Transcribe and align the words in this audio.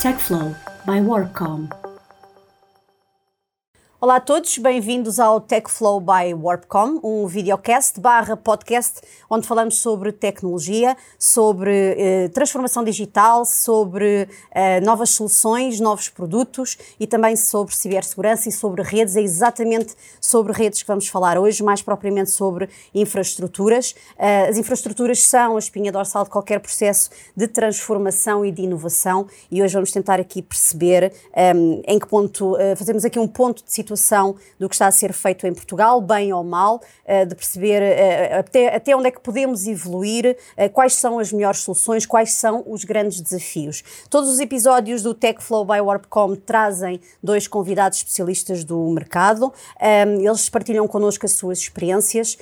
TechFlow 0.00 0.54
by 0.86 0.98
Warpcom. 1.00 1.89
Olá 4.02 4.16
a 4.16 4.20
todos, 4.20 4.56
bem-vindos 4.56 5.20
ao 5.20 5.42
TechFlow 5.42 6.00
by 6.00 6.32
Warpcom, 6.32 7.00
um 7.04 7.26
videocast 7.26 8.00
barra 8.00 8.34
podcast 8.34 8.98
onde 9.28 9.46
falamos 9.46 9.76
sobre 9.76 10.10
tecnologia, 10.10 10.96
sobre 11.18 11.70
eh, 11.98 12.28
transformação 12.28 12.82
digital, 12.82 13.44
sobre 13.44 14.26
eh, 14.52 14.80
novas 14.80 15.10
soluções, 15.10 15.78
novos 15.80 16.08
produtos 16.08 16.78
e 16.98 17.06
também 17.06 17.36
sobre 17.36 17.76
cibersegurança 17.76 18.48
e 18.48 18.52
sobre 18.52 18.82
redes. 18.82 19.16
É 19.16 19.20
exatamente 19.20 19.94
sobre 20.18 20.54
redes 20.54 20.80
que 20.80 20.88
vamos 20.88 21.06
falar 21.06 21.38
hoje, 21.38 21.62
mais 21.62 21.82
propriamente 21.82 22.30
sobre 22.30 22.70
infraestruturas. 22.94 23.94
Eh, 24.18 24.48
as 24.48 24.56
infraestruturas 24.56 25.22
são 25.24 25.56
a 25.56 25.58
espinha 25.58 25.92
dorsal 25.92 26.24
de 26.24 26.30
qualquer 26.30 26.58
processo 26.60 27.10
de 27.36 27.46
transformação 27.46 28.46
e 28.46 28.50
de 28.50 28.62
inovação 28.62 29.26
e 29.50 29.62
hoje 29.62 29.74
vamos 29.74 29.92
tentar 29.92 30.18
aqui 30.18 30.40
perceber 30.40 31.12
eh, 31.34 31.52
em 31.86 31.98
que 31.98 32.06
ponto, 32.06 32.56
eh, 32.56 32.74
fazemos 32.74 33.04
aqui 33.04 33.18
um 33.18 33.28
ponto 33.28 33.62
de 33.62 33.70
situação 33.70 33.89
situação 33.90 34.36
do 34.58 34.68
que 34.68 34.74
está 34.74 34.86
a 34.86 34.92
ser 34.92 35.12
feito 35.12 35.46
em 35.46 35.52
Portugal, 35.52 36.00
bem 36.00 36.32
ou 36.32 36.44
mal, 36.44 36.80
eh, 37.04 37.24
de 37.24 37.34
perceber 37.34 37.82
eh, 37.82 38.38
até, 38.38 38.74
até 38.74 38.96
onde 38.96 39.08
é 39.08 39.10
que 39.10 39.20
podemos 39.20 39.66
evoluir, 39.66 40.36
eh, 40.56 40.68
quais 40.68 40.94
são 40.94 41.18
as 41.18 41.32
melhores 41.32 41.60
soluções, 41.60 42.06
quais 42.06 42.32
são 42.34 42.62
os 42.66 42.84
grandes 42.84 43.20
desafios. 43.20 43.82
Todos 44.08 44.30
os 44.30 44.38
episódios 44.38 45.02
do 45.02 45.14
Tech 45.14 45.42
Flow 45.42 45.64
by 45.64 45.80
Warpcom 45.80 46.36
trazem 46.36 47.00
dois 47.22 47.48
convidados 47.48 47.98
especialistas 47.98 48.64
do 48.64 48.78
mercado. 48.90 49.52
Eles 50.20 50.48
partilham 50.48 50.86
connosco 50.86 51.26
as 51.26 51.32
suas 51.32 51.58
experiências, 51.58 52.36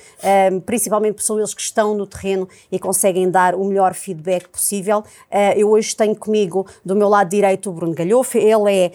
principalmente 0.65 1.23
são 1.23 1.37
eles 1.37 1.53
que 1.53 1.61
estão 1.61 1.95
no 1.95 2.05
terreno 2.05 2.47
e 2.71 2.79
conseguem 2.79 3.29
dar 3.29 3.55
o 3.55 3.63
melhor 3.65 3.93
feedback 3.93 4.47
possível. 4.47 5.03
Eu 5.55 5.69
hoje 5.69 5.95
tenho 5.95 6.15
comigo, 6.15 6.67
do 6.83 6.95
meu 6.95 7.07
lado 7.07 7.29
direito, 7.29 7.69
o 7.69 7.73
Bruno 7.73 7.93
Galhofe. 7.93 8.37
Ele 8.37 8.71
é 8.71 8.91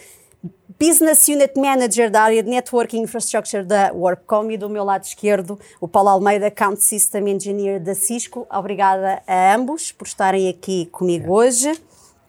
Business 0.78 1.28
Unit 1.28 1.58
Manager 1.58 2.10
da 2.10 2.22
área 2.22 2.42
de 2.42 2.50
Networking 2.50 3.02
Infrastructure 3.02 3.62
da 3.62 3.92
Warpcom 3.92 4.50
e 4.50 4.56
do 4.56 4.68
meu 4.68 4.82
lado 4.82 5.04
esquerdo 5.04 5.58
o 5.80 5.86
Paulo 5.86 6.08
Almeida, 6.08 6.48
Account 6.48 6.82
System 6.82 7.28
Engineer 7.28 7.80
da 7.80 7.94
Cisco. 7.94 8.46
Obrigada 8.50 9.22
a 9.26 9.54
ambos 9.54 9.92
por 9.92 10.06
estarem 10.06 10.48
aqui 10.48 10.86
comigo 10.86 11.32
hoje. 11.32 11.80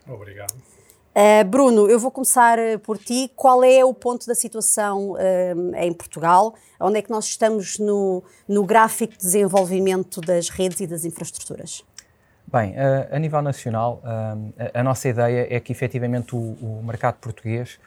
Obrigado. 0.07 0.53
Uh, 0.53 1.43
Bruno, 1.45 1.89
eu 1.89 1.97
vou 1.97 2.11
começar 2.11 2.59
eh, 2.59 2.77
por 2.77 2.97
ti. 2.97 3.31
Qual 3.38 3.63
é 3.63 3.83
o 3.85 3.93
ponto 3.93 4.27
da 4.27 4.35
situação 4.35 5.13
uh, 5.13 5.75
em 5.77 5.93
Portugal? 5.93 6.53
Onde 6.77 6.99
é 6.99 7.01
que 7.01 7.09
nós 7.09 7.25
estamos 7.25 7.79
no, 7.79 8.21
no 8.47 8.66
gráfico 8.66 9.13
de 9.13 9.19
desenvolvimento 9.19 10.19
das 10.19 10.49
redes 10.49 10.81
e 10.81 10.88
das 10.88 11.05
infraestruturas? 11.05 11.85
Bem, 12.45 12.71
uh, 12.73 13.16
a 13.16 13.17
nível 13.17 13.41
nacional, 13.41 14.01
a, 14.03 14.79
a, 14.79 14.83
nossa 14.83 15.07
ideia 15.07 15.47
é 15.49 15.59
que 15.59 15.71
efetivamente 15.71 16.35
o, 16.35 16.57
o 16.61 16.83
mercado 16.83 17.16
português 17.16 17.79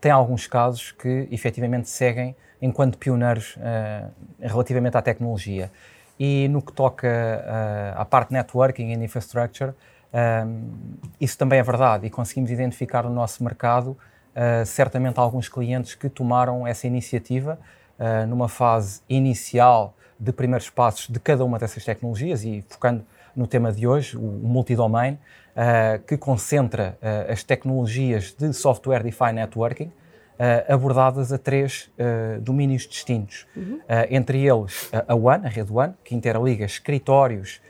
tem 0.00 0.10
alguns 0.10 0.46
casos 0.46 0.92
que 0.92 1.28
efetivamente 1.30 1.88
seguem 1.88 2.34
enquanto 2.60 2.98
pioneiros 2.98 3.56
uh, 3.56 4.10
relativamente 4.40 4.96
à 4.96 5.02
tecnologia. 5.02 5.70
E 6.18 6.48
no 6.48 6.60
que 6.60 6.72
toca 6.72 7.06
uh, 7.06 8.00
à 8.00 8.04
parte 8.04 8.32
networking 8.32 8.92
e 8.92 9.04
infrastructure, 9.04 9.72
um, 10.12 10.96
isso 11.20 11.36
também 11.36 11.58
é 11.58 11.62
verdade 11.62 12.06
e 12.06 12.10
conseguimos 12.10 12.50
identificar 12.50 13.04
no 13.04 13.10
nosso 13.10 13.44
mercado 13.44 13.90
uh, 13.90 14.66
certamente 14.66 15.20
alguns 15.20 15.48
clientes 15.48 15.94
que 15.94 16.08
tomaram 16.08 16.66
essa 16.66 16.86
iniciativa 16.86 17.58
numa 18.28 18.48
fase 18.48 19.00
inicial 19.08 19.92
de 20.20 20.32
primeiros 20.32 20.70
passos 20.70 21.08
de 21.08 21.18
cada 21.18 21.44
uma 21.44 21.58
dessas 21.58 21.84
tecnologias 21.84 22.44
e 22.44 22.64
focando 22.68 23.04
no 23.38 23.46
tema 23.46 23.72
de 23.72 23.86
hoje, 23.86 24.16
o, 24.16 24.20
multidomain, 24.20 25.12
uh, 25.12 26.02
que 26.06 26.16
concentra 26.16 26.98
uh, 27.00 27.32
as 27.32 27.42
tecnologias 27.42 28.34
de 28.38 28.52
Software 28.52 29.02
Defined 29.02 29.36
Networking, 29.36 29.92
Uh, 30.38 30.72
abordadas 30.72 31.32
a 31.32 31.36
três 31.36 31.90
uh, 31.98 32.40
domínios 32.40 32.86
distintos. 32.86 33.44
Uhum. 33.56 33.80
Uh, 33.80 34.06
entre 34.08 34.38
eles 34.46 34.88
a 35.08 35.12
WAN, 35.12 35.40
a 35.44 35.48
rede 35.48 35.72
WAN, 35.72 35.94
que 36.04 36.14
interliga 36.14 36.64
escritórios, 36.64 37.60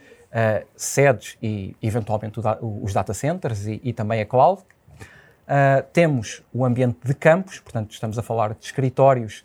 sedes 0.75 1.35
e, 1.41 1.75
eventualmente, 1.81 2.39
os 2.61 2.93
data 2.93 3.11
centers 3.11 3.65
e, 3.65 3.81
e 3.83 3.91
também 3.91 4.21
a 4.21 4.25
cloud. 4.27 4.61
temos 5.91 6.43
o 6.53 6.63
ambiente 6.63 6.99
de 7.03 7.15
campos, 7.15 7.59
portanto, 7.59 7.91
estamos 7.91 8.19
a 8.19 8.21
falar 8.21 8.53
de 8.53 8.63
escritórios 8.63 9.43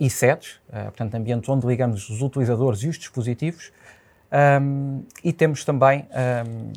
e 0.00 0.10
sedes, 0.10 0.60
portanto, 0.86 1.14
ambientes 1.14 1.48
onde 1.48 1.64
ligamos 1.64 2.10
os 2.10 2.20
utilizadores 2.22 2.82
e 2.82 2.88
os 2.88 2.98
dispositivos. 2.98 3.70
Um, 4.32 5.04
e 5.22 5.32
temos 5.32 5.64
também 5.64 6.06
um, 6.46 6.72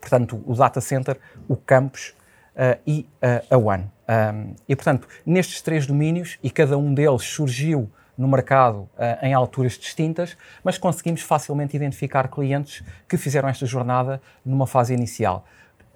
portanto, 0.00 0.42
o 0.46 0.54
data 0.54 0.80
center, 0.80 1.18
o 1.48 1.56
campus 1.56 2.14
uh, 2.54 2.80
e 2.86 3.08
uh, 3.22 3.54
a 3.54 3.58
WAN. 3.58 3.80
Um, 4.08 4.54
e, 4.68 4.76
portanto, 4.76 5.08
nestes 5.24 5.60
três 5.60 5.86
domínios, 5.86 6.38
e 6.42 6.48
cada 6.48 6.78
um 6.78 6.94
deles 6.94 7.22
surgiu 7.22 7.90
no 8.16 8.28
mercado 8.28 8.78
uh, 8.78 8.88
em 9.22 9.34
alturas 9.34 9.72
distintas, 9.72 10.36
mas 10.62 10.78
conseguimos 10.78 11.22
facilmente 11.22 11.76
identificar 11.76 12.28
clientes 12.28 12.82
que 13.08 13.16
fizeram 13.16 13.48
esta 13.48 13.66
jornada 13.66 14.20
numa 14.44 14.66
fase 14.66 14.94
inicial. 14.94 15.44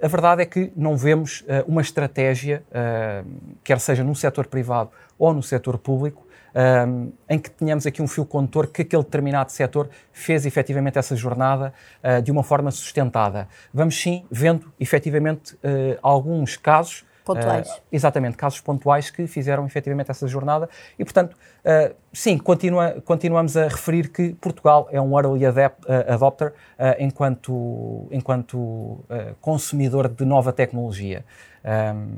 A 0.02 0.08
verdade 0.08 0.42
é 0.42 0.46
que 0.46 0.72
não 0.74 0.96
vemos 0.96 1.42
uh, 1.42 1.64
uma 1.68 1.80
estratégia, 1.80 2.62
uh, 2.70 3.28
quer 3.62 3.78
seja 3.78 4.02
no 4.02 4.14
setor 4.14 4.46
privado 4.46 4.90
ou 5.18 5.32
no 5.32 5.42
setor 5.42 5.78
público, 5.78 6.26
um, 6.54 7.12
em 7.28 7.38
que 7.38 7.50
tenhamos 7.50 7.86
aqui 7.86 8.02
um 8.02 8.08
fio 8.08 8.24
condutor 8.24 8.66
que 8.66 8.82
aquele 8.82 9.02
determinado 9.02 9.52
setor 9.52 9.88
fez 10.12 10.46
efetivamente 10.46 10.98
essa 10.98 11.16
jornada 11.16 11.72
uh, 12.02 12.22
de 12.22 12.30
uma 12.30 12.42
forma 12.42 12.70
sustentada. 12.70 13.48
Vamos 13.72 14.00
sim 14.00 14.24
vendo 14.30 14.72
efetivamente 14.78 15.54
uh, 15.54 15.98
alguns 16.02 16.56
casos 16.56 17.04
Pontuais. 17.22 17.68
Uh, 17.68 17.80
exatamente, 17.92 18.36
casos 18.36 18.60
pontuais 18.60 19.10
que 19.10 19.26
fizeram 19.26 19.64
efetivamente 19.64 20.10
essa 20.10 20.26
jornada 20.26 20.68
e, 20.98 21.04
portanto, 21.04 21.36
sim, 22.12 22.38
continua, 22.38 23.00
continuamos 23.04 23.56
a 23.56 23.68
referir 23.68 24.08
que 24.08 24.32
Portugal 24.40 24.88
é 24.90 25.00
um 25.00 25.16
early 25.16 25.46
adapt, 25.46 25.86
adopter 26.08 26.54
enquanto, 26.98 28.08
enquanto 28.10 29.04
consumidor 29.40 30.08
de 30.08 30.24
nova 30.24 30.52
tecnologia. 30.52 31.24
Um, 31.62 32.16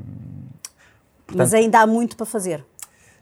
portanto, 1.27 1.37
Mas 1.37 1.53
ainda 1.53 1.81
há 1.81 1.85
muito 1.85 2.15
para 2.15 2.25
fazer. 2.25 2.65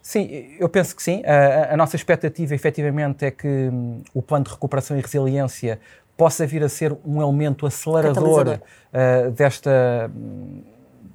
Sim, 0.01 0.55
eu 0.59 0.67
penso 0.67 0.95
que 0.95 1.03
sim. 1.03 1.21
A, 1.25 1.73
a 1.73 1.77
nossa 1.77 1.95
expectativa, 1.95 2.55
efetivamente, 2.55 3.25
é 3.25 3.31
que 3.31 3.47
um, 3.47 4.01
o 4.13 4.21
plano 4.21 4.45
de 4.45 4.51
recuperação 4.51 4.97
e 4.97 5.01
resiliência 5.01 5.79
possa 6.17 6.45
vir 6.45 6.63
a 6.63 6.69
ser 6.69 6.95
um 7.05 7.21
elemento 7.21 7.65
acelerador 7.65 8.59
uh, 8.59 9.31
desta, 9.31 10.11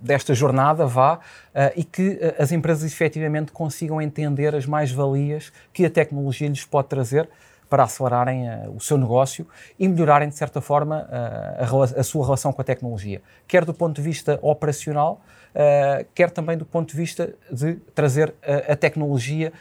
desta 0.00 0.34
jornada, 0.34 0.86
vá, 0.86 1.14
uh, 1.14 1.18
e 1.76 1.84
que 1.84 2.10
uh, 2.10 2.42
as 2.42 2.52
empresas 2.52 2.84
efetivamente 2.84 3.52
consigam 3.52 4.00
entender 4.00 4.54
as 4.54 4.66
mais-valias 4.66 5.52
que 5.72 5.84
a 5.84 5.90
tecnologia 5.90 6.48
lhes 6.48 6.64
pode 6.64 6.88
trazer 6.88 7.28
para 7.68 7.82
acelerarem 7.82 8.46
o 8.76 8.80
seu 8.80 8.96
negócio 8.96 9.44
e 9.76 9.88
melhorarem, 9.88 10.28
de 10.28 10.36
certa 10.36 10.60
forma, 10.60 11.08
a, 11.10 12.00
a 12.00 12.02
sua 12.04 12.24
relação 12.24 12.52
com 12.52 12.62
a 12.62 12.64
tecnologia, 12.64 13.20
quer 13.48 13.64
do 13.64 13.74
ponto 13.74 13.96
de 13.96 14.02
vista 14.02 14.38
operacional, 14.40 15.20
uh, 15.56 16.06
quer 16.14 16.30
também 16.30 16.56
do 16.56 16.64
ponto 16.64 16.90
de 16.90 16.96
vista 16.96 17.34
de 17.50 17.76
trazer 17.94 18.34
a, 18.42 18.72
a 18.72 18.76
tecnologia 18.76 19.52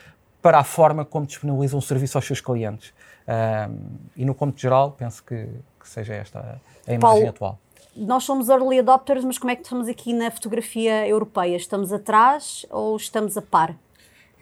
para 0.41 0.59
a 0.59 0.63
forma 0.63 1.03
como 1.03 1.25
disponibilizam 1.25 1.79
o 1.79 1.81
serviço 1.81 2.17
aos 2.17 2.25
seus 2.25 2.41
clientes. 2.41 2.89
Uh, 3.27 3.75
e 4.15 4.25
no 4.25 4.35
cômputo 4.35 4.61
geral, 4.61 4.91
penso 4.91 5.23
que, 5.23 5.47
que 5.79 5.89
seja 5.89 6.13
esta 6.13 6.61
a 6.85 6.93
imagem 6.93 6.99
Paulo, 6.99 7.29
atual. 7.29 7.59
Nós 7.95 8.23
somos 8.23 8.49
early 8.49 8.79
adopters, 8.79 9.23
mas 9.23 9.37
como 9.37 9.51
é 9.51 9.55
que 9.55 9.63
estamos 9.63 9.87
aqui 9.87 10.13
na 10.13 10.29
fotografia 10.29 11.07
europeia? 11.07 11.55
Estamos 11.55 11.91
atrás 11.91 12.65
ou 12.69 12.95
estamos 12.97 13.37
a 13.37 13.41
par? 13.41 13.75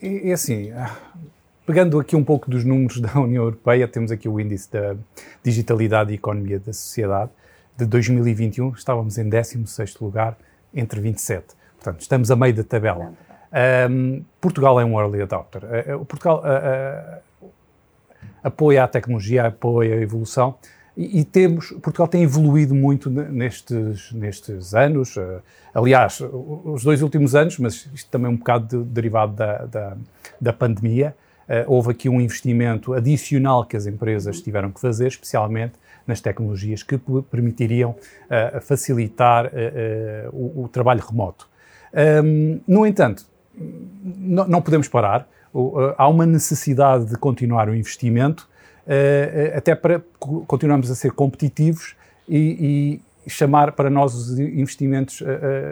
É, 0.02 0.30
é 0.30 0.34
assim, 0.34 0.72
ah, 0.72 0.98
pegando 1.66 2.00
aqui 2.00 2.16
um 2.16 2.24
pouco 2.24 2.50
dos 2.50 2.66
números 2.66 3.00
da 3.02 3.18
União 3.20 3.44
Europeia, 3.44 3.88
temos 3.88 4.12
aqui 4.12 4.28
o 4.28 4.40
índice 4.40 4.70
da 4.72 4.96
digitalidade 5.42 6.12
e 6.12 6.16
economia 6.16 6.60
da 6.60 6.74
sociedade 6.74 7.32
de 7.78 7.86
2021, 7.86 8.70
estávamos 8.74 9.18
em 9.18 9.30
16º 9.30 10.02
lugar, 10.02 10.38
entre 10.74 11.00
27. 11.00 11.56
Portanto, 11.78 12.02
estamos 12.02 12.32
a 12.32 12.36
meio 12.36 12.54
da 12.54 12.64
tabela. 12.64 13.14
Um, 13.90 14.24
Portugal 14.42 14.80
é 14.80 14.86
um 14.86 15.00
early 15.00 15.22
adopter. 15.22 15.62
Uh, 15.64 16.06
Portugal 16.06 16.42
uh, 16.44 17.46
uh, 17.46 17.52
apoia 18.44 18.84
a 18.84 18.88
tecnologia, 18.88 19.48
apoia 19.48 19.96
a 19.96 20.02
evolução 20.02 20.56
e, 20.98 21.20
e, 21.20 21.24
temos, 21.24 21.72
Portugal 21.82 22.08
tem 22.08 22.24
evoluído 22.24 22.74
muito 22.74 23.10
nestes, 23.10 24.12
nestes 24.12 24.74
anos. 24.74 25.16
aliás, 25.74 26.22
os 26.22 26.84
dois 26.84 27.02
últimos 27.02 27.36
anos, 27.36 27.58
mas 27.58 27.90
isto 27.94 28.10
também 28.10 28.28
é 28.28 28.34
um 28.34 28.38
bocado 28.38 28.84
de, 28.84 28.84
derivado 28.92 29.34
da, 29.34 29.66
da, 29.66 29.98
da 30.40 30.54
pandemia, 30.54 31.16
houve 31.66 31.92
aqui 31.92 32.08
um 32.08 32.22
investimento 32.22 32.94
adicional 32.94 33.66
que 33.66 33.76
as 33.76 33.88
empresas 33.88 34.40
tiveram 34.40 34.72
que 34.72 34.80
fazer, 34.80 35.08
especialmente 35.08 35.74
nas 36.06 36.22
tecnologias 36.22 36.84
que 36.84 37.00
permitiriam 37.30 37.92
uh, 37.92 38.62
facilitar 38.62 39.46
uh, 39.46 39.50
uh, 39.50 40.36
o, 40.36 40.64
o, 40.64 40.68
trabalho 40.68 41.02
remoto. 41.02 41.48
Um, 42.24 42.60
no 42.68 42.86
entanto, 42.86 43.26
não 43.96 44.62
podemos 44.62 44.88
parar. 44.88 45.28
há 45.96 46.08
uma 46.08 46.26
necessidade 46.26 47.06
de 47.06 47.16
continuar 47.16 47.70
o 47.70 47.76
investimento 47.76 48.50
até 49.56 49.76
para 49.76 50.02
continuarmos 50.48 50.90
a 50.90 50.96
ser 50.96 51.12
competitivos 51.12 51.96
e, 52.28 53.00
e 53.26 53.30
chamar 53.30 53.74
para 53.74 53.92
nós 53.92 54.16
os 54.16 54.40
investimentos 54.40 55.22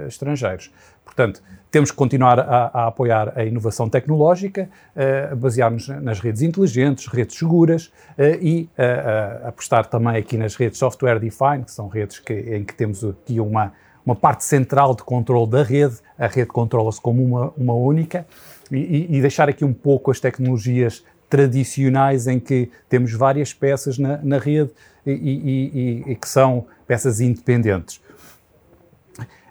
estrangeiros. 0.07 0.71
Portanto, 1.13 1.43
temos 1.69 1.91
que 1.91 1.97
continuar 1.97 2.39
a, 2.39 2.71
a 2.73 2.87
apoiar 2.87 3.33
a 3.35 3.43
inovação 3.43 3.89
tecnológica, 3.89 4.69
uh, 4.95 5.35
basear-nos 5.35 5.89
nas 5.89 6.19
redes 6.19 6.41
inteligentes, 6.41 7.07
redes 7.07 7.37
seguras 7.37 7.87
uh, 8.17 8.23
e 8.41 8.69
uh, 8.77 9.47
apostar 9.47 9.85
também 9.85 10.15
aqui 10.15 10.37
nas 10.37 10.55
redes 10.55 10.79
software 10.79 11.19
defined, 11.19 11.65
que 11.65 11.71
são 11.71 11.89
redes 11.89 12.19
que, 12.19 12.33
em 12.33 12.63
que 12.63 12.73
temos 12.73 13.03
aqui 13.03 13.41
uma, 13.41 13.73
uma 14.05 14.15
parte 14.15 14.45
central 14.45 14.95
de 14.95 15.03
controle 15.03 15.49
da 15.49 15.63
rede, 15.63 15.95
a 16.17 16.27
rede 16.27 16.47
controla-se 16.47 17.01
como 17.01 17.23
uma, 17.23 17.53
uma 17.57 17.73
única, 17.73 18.25
e, 18.71 19.17
e, 19.17 19.19
deixar 19.19 19.49
aqui 19.49 19.65
um 19.65 19.73
pouco 19.73 20.11
as 20.11 20.19
tecnologias 20.21 21.03
tradicionais 21.29 22.25
em 22.25 22.39
que 22.39 22.71
temos 22.87 23.11
várias 23.11 23.53
peças 23.53 23.97
na, 23.97 24.17
na 24.23 24.37
rede 24.37 24.71
e, 25.05 25.11
e, 25.11 26.11
e, 26.11 26.15
que 26.15 26.27
são 26.27 26.67
peças 26.87 27.19
independentes. 27.19 28.01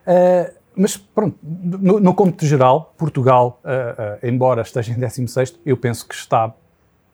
Uh, 0.06 0.59
mas 0.74 0.96
pronto, 0.96 1.38
no, 1.42 2.00
no 2.00 2.14
cômputo 2.14 2.46
geral, 2.46 2.94
Portugal, 2.96 3.60
uh, 3.64 4.24
uh, 4.24 4.26
embora 4.26 4.62
esteja 4.62 4.92
em 4.92 4.98
16, 4.98 5.60
eu 5.64 5.76
penso 5.76 6.06
que 6.06 6.14
está 6.14 6.54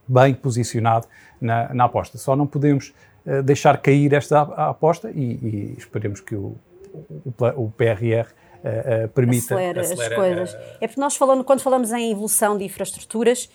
bem 0.06 0.34
posicionado 0.34 1.06
na, 1.40 1.72
na 1.74 1.84
aposta. 1.84 2.18
Só 2.18 2.36
não 2.36 2.46
podemos 2.46 2.94
uh, 3.26 3.42
deixar 3.42 3.78
cair 3.78 4.12
esta 4.12 4.42
aposta 4.42 5.10
e, 5.10 5.20
e 5.20 5.74
esperemos 5.78 6.20
que 6.20 6.34
o, 6.34 6.56
o, 6.92 7.64
o 7.64 7.70
PRR 7.70 8.28
Uh, 8.56 9.04
uh, 9.04 9.08
permita 9.10 9.54
acelera, 9.54 9.80
acelera 9.80 10.14
as 10.14 10.20
coisas. 10.20 10.54
Uh, 10.54 10.78
é 10.80 10.88
porque 10.88 11.00
nós 11.00 11.14
falando, 11.14 11.44
quando 11.44 11.60
falamos 11.60 11.92
em 11.92 12.10
evolução 12.10 12.58
de 12.58 12.64
infraestruturas 12.64 13.48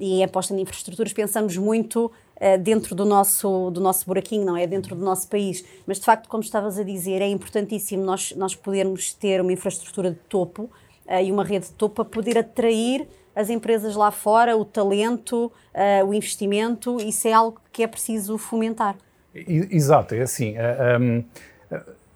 e 0.00 0.14
em 0.14 0.24
aposta 0.24 0.52
em 0.52 0.60
infraestruturas, 0.60 1.12
pensamos 1.12 1.56
muito 1.56 2.10
eh, 2.40 2.56
dentro 2.56 2.94
do 2.94 3.04
nosso, 3.04 3.70
do 3.70 3.82
nosso 3.82 4.06
buraquinho, 4.06 4.46
não 4.46 4.56
é? 4.56 4.66
Dentro 4.66 4.96
do 4.96 5.04
nosso 5.04 5.28
país. 5.28 5.62
Mas, 5.86 5.98
de 5.98 6.06
facto, 6.06 6.26
como 6.26 6.42
estavas 6.42 6.78
a 6.78 6.82
dizer, 6.82 7.20
é 7.20 7.28
importantíssimo 7.28 8.02
nós, 8.02 8.32
nós 8.34 8.54
podermos 8.54 9.12
ter 9.12 9.42
uma 9.42 9.52
infraestrutura 9.52 10.10
de 10.10 10.18
topo 10.26 10.62
uh, 10.62 11.22
e 11.22 11.30
uma 11.30 11.44
rede 11.44 11.66
de 11.66 11.72
topo 11.72 11.96
para 11.96 12.06
poder 12.06 12.38
atrair 12.38 13.06
as 13.36 13.50
empresas 13.50 13.94
lá 13.94 14.10
fora, 14.10 14.56
o 14.56 14.64
talento, 14.64 15.52
uh, 15.74 16.06
o 16.06 16.14
investimento. 16.14 16.96
Isso 16.98 17.28
é 17.28 17.32
algo 17.34 17.60
que 17.70 17.82
é 17.82 17.86
preciso 17.86 18.38
fomentar. 18.38 18.96
Exato, 19.34 20.14
é 20.14 20.22
assim. 20.22 20.54
Um, 20.98 21.22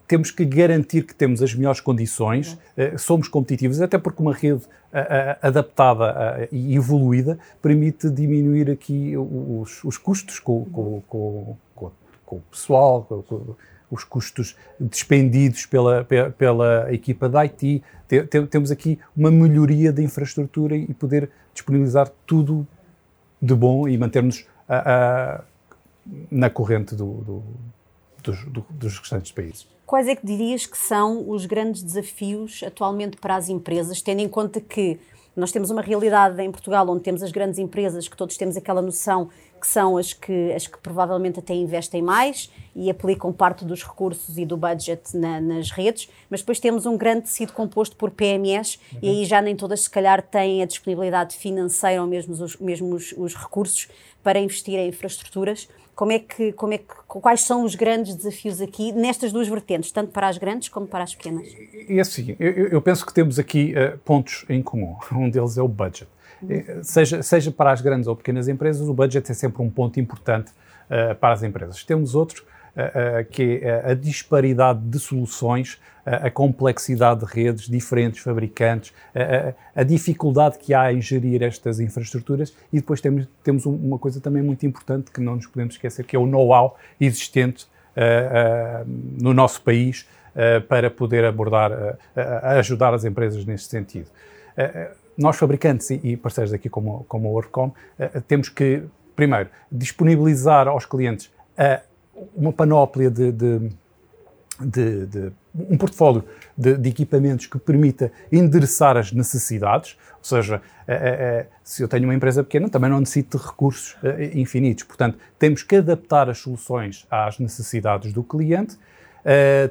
temos 0.07 0.31
que 0.31 0.45
garantir 0.45 1.03
que 1.03 1.15
temos 1.15 1.43
as 1.43 1.55
melhores 1.55 1.81
condições, 1.81 2.53
uh, 2.53 2.99
somos 2.99 3.29
competitivos, 3.29 3.81
até 3.81 3.99
porque 3.99 4.23
uma 4.23 4.35
rede 4.35 4.63
adaptada 5.43 6.49
e 6.53 6.77
evoluída 6.77 7.37
permite 7.61 8.09
diminuir 8.09 8.71
aqui 8.71 9.17
os, 9.17 9.83
os 9.83 9.99
custos 9.99 10.39
com, 10.39 10.65
com, 10.67 11.03
com, 11.09 11.57
com, 12.25 12.37
o 12.37 12.41
pessoal, 12.43 13.03
com, 13.03 13.57
os 13.91 14.05
custos 14.05 14.57
despendidos 14.79 15.67
pela, 15.67 16.05
pela 16.39 16.93
equipa 16.93 17.29
da 17.29 17.41
IT. 17.41 17.83
Temos 18.51 18.71
aqui 18.71 18.99
uma 19.17 19.31
melhoria 19.31 19.93
da 19.93 20.03
infraestrutura 20.03 20.77
e 20.77 20.95
poder 20.95 21.31
disponibilizar 21.53 22.09
tudo 22.25 22.67
de 23.43 23.55
bom 23.55 23.89
e 23.89 23.99
manter-nos 23.99 24.47
na 26.31 26.51
corrente 26.51 26.95
do, 26.95 27.15
do, 27.15 27.43
dos, 28.23 28.45
do, 28.45 28.67
dos 28.71 28.99
restantes 28.99 29.33
países. 29.33 29.74
Quais 29.87 30.09
é 30.09 30.17
que 30.17 30.27
dirias 30.27 30.67
que 30.67 30.79
são 30.79 31.29
os 31.29 31.47
grandes 31.47 31.83
desafios 31.83 32.63
atualmente 32.67 33.17
para 33.19 33.37
as 33.37 33.49
empresas, 33.49 34.01
tendo 34.01 34.21
em 34.21 34.29
conta 34.29 34.61
que 34.61 34.99
nós 35.37 35.51
temos 35.51 35.71
uma 35.71 35.83
realidade 35.83 36.41
em 36.43 36.51
Portugal 36.51 36.89
onde 36.89 37.03
temos 37.03 37.23
as 37.23 37.33
grandes 37.33 37.59
empresas 37.59 38.07
que 38.07 38.17
todos 38.17 38.37
temos 38.37 38.57
aquela 38.57 38.81
noção 38.81 39.29
que 39.61 39.67
são 39.67 39.97
as 39.97 40.13
que, 40.13 40.53
as 40.53 40.67
que 40.67 40.77
provavelmente 40.79 41.39
até 41.39 41.55
investem 41.55 42.03
mais 42.03 42.51
e 42.77 42.91
aplicam 42.91 43.33
parte 43.33 43.65
dos 43.65 43.83
recursos 43.83 44.37
e 44.37 44.45
do 44.45 44.59
budget 44.59 45.17
na, 45.17 45.41
nas 45.41 45.71
redes, 45.71 46.09
mas 46.29 46.41
depois 46.41 46.61
temos 46.61 46.85
um 46.85 46.99
grande 46.99 47.23
tecido 47.23 47.53
composto 47.53 47.97
por 47.97 48.11
PMEs 48.11 48.79
uhum. 48.93 48.99
e 49.01 49.09
aí 49.09 49.25
já 49.25 49.41
nem 49.41 49.57
todas 49.57 49.81
se 49.81 49.91
calhar 49.91 50.21
têm 50.21 50.63
a 50.63 50.67
disponibilidade 50.67 51.37
financeira 51.37 52.03
ou 52.03 52.07
mesmo 52.07 52.35
os, 52.35 52.57
mesmo 52.59 52.95
os, 52.95 53.15
os 53.17 53.35
recursos 53.35 53.89
para 54.23 54.39
investir 54.39 54.79
em 54.79 54.89
infraestruturas. 54.89 55.69
Como 55.95 56.13
é 56.13 56.19
que, 56.19 56.53
como 56.53 56.73
é 56.73 56.79
que, 56.79 56.87
quais 57.07 57.43
são 57.43 57.65
os 57.65 57.75
grandes 57.75 58.17
desafios 58.17 58.61
aqui 58.61 58.93
nestas 58.93 59.33
duas 59.33 59.49
vertentes, 59.49 59.91
tanto 59.91 60.11
para 60.11 60.29
as 60.29 60.39
grandes 60.39 60.69
como 60.69 60.87
para 60.87 61.05
as 61.05 61.15
pequenas? 61.15 61.47
E 61.89 62.01
assim, 62.01 62.35
eu, 62.39 62.69
eu 62.69 62.83
penso 62.83 63.07
que 63.07 63.15
temos 63.15 63.39
aqui 63.39 63.75
uh, 63.77 63.97
pontos 63.99 64.45
em 64.49 64.63
comum. 64.63 64.97
Um 65.13 65.31
deles 65.31 65.57
é 65.57 65.63
o 65.63 65.69
budget. 65.69 66.09
Uhum. 66.43 66.83
Seja, 66.83 67.23
seja 67.23 67.51
para 67.51 67.73
as 67.73 67.81
grandes 67.81 68.07
ou 68.07 68.17
pequenas 68.17 68.49
empresas, 68.49 68.89
o 68.89 68.93
budget 68.93 69.31
é 69.31 69.35
sempre 69.35 69.63
um 69.63 69.71
ponto 69.71 70.01
importante 70.01 70.51
uh, 70.51 71.15
para 71.15 71.33
as 71.33 71.43
empresas. 71.43 71.85
Temos 71.85 72.15
outros 72.15 72.41
uh, 72.41 72.45
que 73.31 73.61
é 73.63 73.93
a 73.93 73.95
disparidade 73.95 74.81
de 74.81 74.99
soluções, 74.99 75.81
a 76.05 76.31
complexidade 76.31 77.21
de 77.21 77.27
redes, 77.27 77.69
diferentes 77.69 78.21
fabricantes, 78.21 78.93
a, 79.75 79.83
dificuldade 79.83 80.59
que 80.59 80.75
há 80.75 80.93
em 80.93 81.01
gerir 81.01 81.43
estas 81.43 81.81
infraestruturas 81.81 82.55
e 82.73 82.81
depois 82.81 83.01
temos, 83.01 83.27
temos 83.43 83.65
uma 83.65 83.99
coisa 83.99 84.21
também 84.21 84.43
muito 84.43 84.67
importante 84.67 85.11
que 85.11 85.21
não 85.21 85.37
nos 85.37 85.47
podemos 85.47 85.75
esquecer, 85.75 86.05
que 86.05 86.17
é 86.17 86.19
o 86.19 86.27
know-how 86.27 86.77
existente 87.01 87.67
no 89.21 89.33
nosso 89.33 89.63
país 89.63 90.07
para 90.69 90.91
poder 90.91 91.25
abordar, 91.25 91.97
ajudar 92.59 92.93
as 92.93 93.05
empresas 93.05 93.45
neste 93.45 93.69
sentido. 93.69 94.09
nós, 95.17 95.37
fabricantes 95.37 95.91
e 95.91 96.17
parceiros 96.17 96.53
aqui 96.53 96.69
como, 96.69 97.05
como 97.09 97.29
a 97.29 97.31
WorkCom, 97.31 97.73
temos 98.27 98.49
que, 98.49 98.83
primeiro, 99.15 99.49
disponibilizar 99.71 100.67
aos 100.67 100.85
clientes 100.85 101.31
uma 102.35 102.53
panóplia 102.53 103.11
de, 103.11 103.33
de, 103.33 103.71
de, 104.61 105.07
de 105.07 105.33
um 105.55 105.77
portfólio 105.77 106.25
de, 106.57 106.89
equipamentos 106.89 107.47
que 107.47 107.59
permita 107.59 108.11
endereçar 108.31 108.97
as 108.97 109.13
necessidades, 109.13 109.97
ou 110.19 110.25
seja, 110.25 110.61
é, 110.87 110.95
é, 110.95 111.47
se 111.63 111.83
eu 111.83 111.89
tenho 111.89 112.05
uma 112.05 112.15
empresa 112.15 112.43
pequena, 112.43 112.69
também 112.69 112.91
não 112.91 113.01
necessito 113.01 113.39
de 113.39 113.45
recursos 113.45 113.97
infinitos. 114.33 114.85
Portanto, 114.85 115.19
temos 115.39 115.63
que 115.63 115.77
adaptar 115.77 116.29
as 116.29 116.39
soluções 116.39 117.07
às 117.11 117.39
necessidades 117.39 118.13
do 118.13 118.23
cliente, 118.23 118.79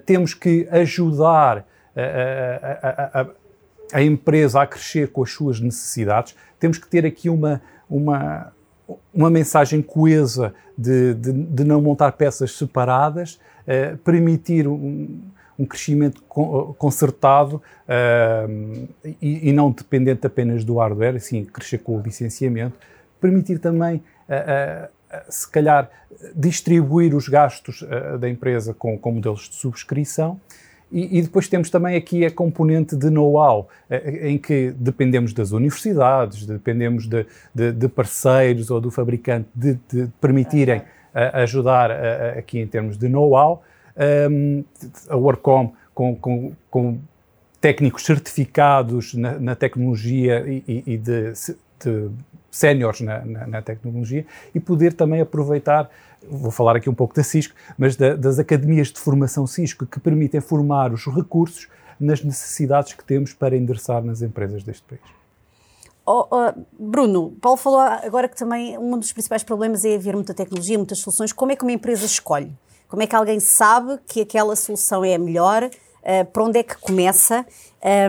temos 0.05 0.33
que 0.33 0.67
ajudar 0.71 1.65
a, 1.95 3.21
a, 3.21 3.27
a, 3.93 4.01
empresa 4.01 4.61
a 4.61 4.67
crescer 4.67 5.09
com 5.11 5.21
as 5.23 5.31
suas 5.31 5.59
necessidades, 5.59 6.35
temos 6.59 6.77
que 6.77 6.87
ter 6.87 7.05
aqui 7.05 7.29
uma, 7.29 7.61
uma 7.89 8.52
uma 9.13 9.29
mensagem 9.29 9.81
coesa 9.81 10.53
de, 10.77 11.13
de, 11.13 11.31
de, 11.31 11.63
não 11.63 11.81
montar 11.81 12.11
peças 12.13 12.51
separadas, 12.51 13.39
uh, 13.67 13.97
permitir 13.97 14.67
um, 14.67 15.21
um 15.57 15.65
crescimento 15.65 16.21
concertado 16.23 17.61
uh, 17.87 18.87
e, 19.21 19.49
e, 19.49 19.53
não 19.53 19.71
dependente 19.71 20.25
apenas 20.25 20.63
do 20.63 20.77
hardware, 20.77 21.15
assim, 21.15 21.45
crescer 21.45 21.79
com 21.79 21.97
o 21.97 22.01
licenciamento, 22.01 22.77
permitir 23.21 23.59
também, 23.59 24.03
uh, 24.27 24.89
se 25.29 25.49
calhar, 25.49 25.89
distribuir 26.35 27.15
os 27.15 27.27
gastos 27.27 27.83
da 28.19 28.29
empresa 28.29 28.73
com, 28.73 28.97
com 28.97 29.11
modelos 29.11 29.49
de 29.49 29.55
subscrição 29.55 30.39
e, 30.93 31.17
e, 31.17 31.21
depois 31.21 31.47
temos 31.47 31.69
também 31.69 31.95
aqui 31.95 32.25
a 32.25 32.31
componente 32.31 32.95
de 32.95 33.09
know-how, 33.09 33.67
eh, 33.89 34.29
em 34.29 34.37
que 34.37 34.71
dependemos 34.77 35.33
das 35.33 35.51
universidades, 35.51 36.45
dependemos 36.45 37.07
de, 37.07 37.25
de, 37.53 37.71
de 37.71 37.87
parceiros 37.87 38.69
ou 38.69 38.79
do 38.79 38.91
fabricante 38.91 39.49
de, 39.55 39.79
de 39.91 40.07
permitirem 40.21 40.81
ajudar 41.13 41.91
aqui 42.35 42.59
em 42.59 42.65
termos 42.65 42.97
de 42.97 43.07
know-how. 43.07 43.63
Um, 43.95 44.63
a 45.07 45.15
WorkCom 45.15 45.73
com, 45.93 46.15
com, 46.15 46.51
com, 46.71 46.97
técnicos 47.61 48.03
certificados 48.03 49.13
na, 49.13 49.37
na 49.37 49.55
tecnologia 49.55 50.43
e, 50.47 50.83
e 50.87 50.97
de 50.97 51.33
séniores 52.53 53.01
na, 53.01 53.25
na, 53.25 53.47
na, 53.47 53.61
tecnologia 53.61 54.25
e 54.53 54.59
poder 54.59 54.93
também 54.93 55.19
aproveitar, 55.19 55.89
vou 56.29 56.51
falar 56.51 56.75
aqui 56.75 56.87
um 56.87 56.93
pouco 56.93 57.15
da 57.15 57.23
Cisco, 57.23 57.55
mas 57.77 57.95
da, 57.95 58.15
das 58.15 58.37
academias 58.37 58.89
de 58.89 58.99
formação 58.99 59.47
Cisco 59.47 59.87
que 59.87 59.99
permitem 59.99 60.39
formar 60.39 60.93
os 60.93 61.05
recursos 61.07 61.67
nas 61.99 62.23
necessidades 62.23 62.93
que 62.93 63.03
temos 63.03 63.33
para 63.33 63.57
endereçar 63.57 64.03
nas 64.03 64.21
empresas 64.21 64.63
deste 64.63 64.83
país. 64.83 65.01
Oh, 66.05 66.27
oh, 66.29 66.53
Bruno, 66.77 67.31
Paulo 67.41 67.57
falou 67.57 67.79
agora 67.79 68.27
que 68.27 68.35
também 68.35 68.77
um 68.77 68.99
dos 68.99 69.11
principais 69.11 69.41
problemas 69.41 69.83
é 69.83 69.95
haver 69.95 70.13
muita 70.13 70.33
tecnologia, 70.33 70.77
muitas 70.77 70.99
soluções. 70.99 71.33
Como 71.33 71.51
é 71.51 71.55
que 71.55 71.63
uma 71.63 71.71
empresa 71.71 72.05
escolhe? 72.05 72.53
Como 72.87 73.01
é 73.01 73.07
que 73.07 73.15
alguém 73.15 73.39
sabe 73.39 73.97
que 74.05 74.21
aquela 74.21 74.55
solução 74.55 75.03
é 75.03 75.15
a 75.15 75.19
melhor? 75.19 75.63
Uh, 75.63 76.25
para 76.31 76.43
onde 76.43 76.59
é 76.59 76.63
que 76.63 76.77
começa? 76.77 77.45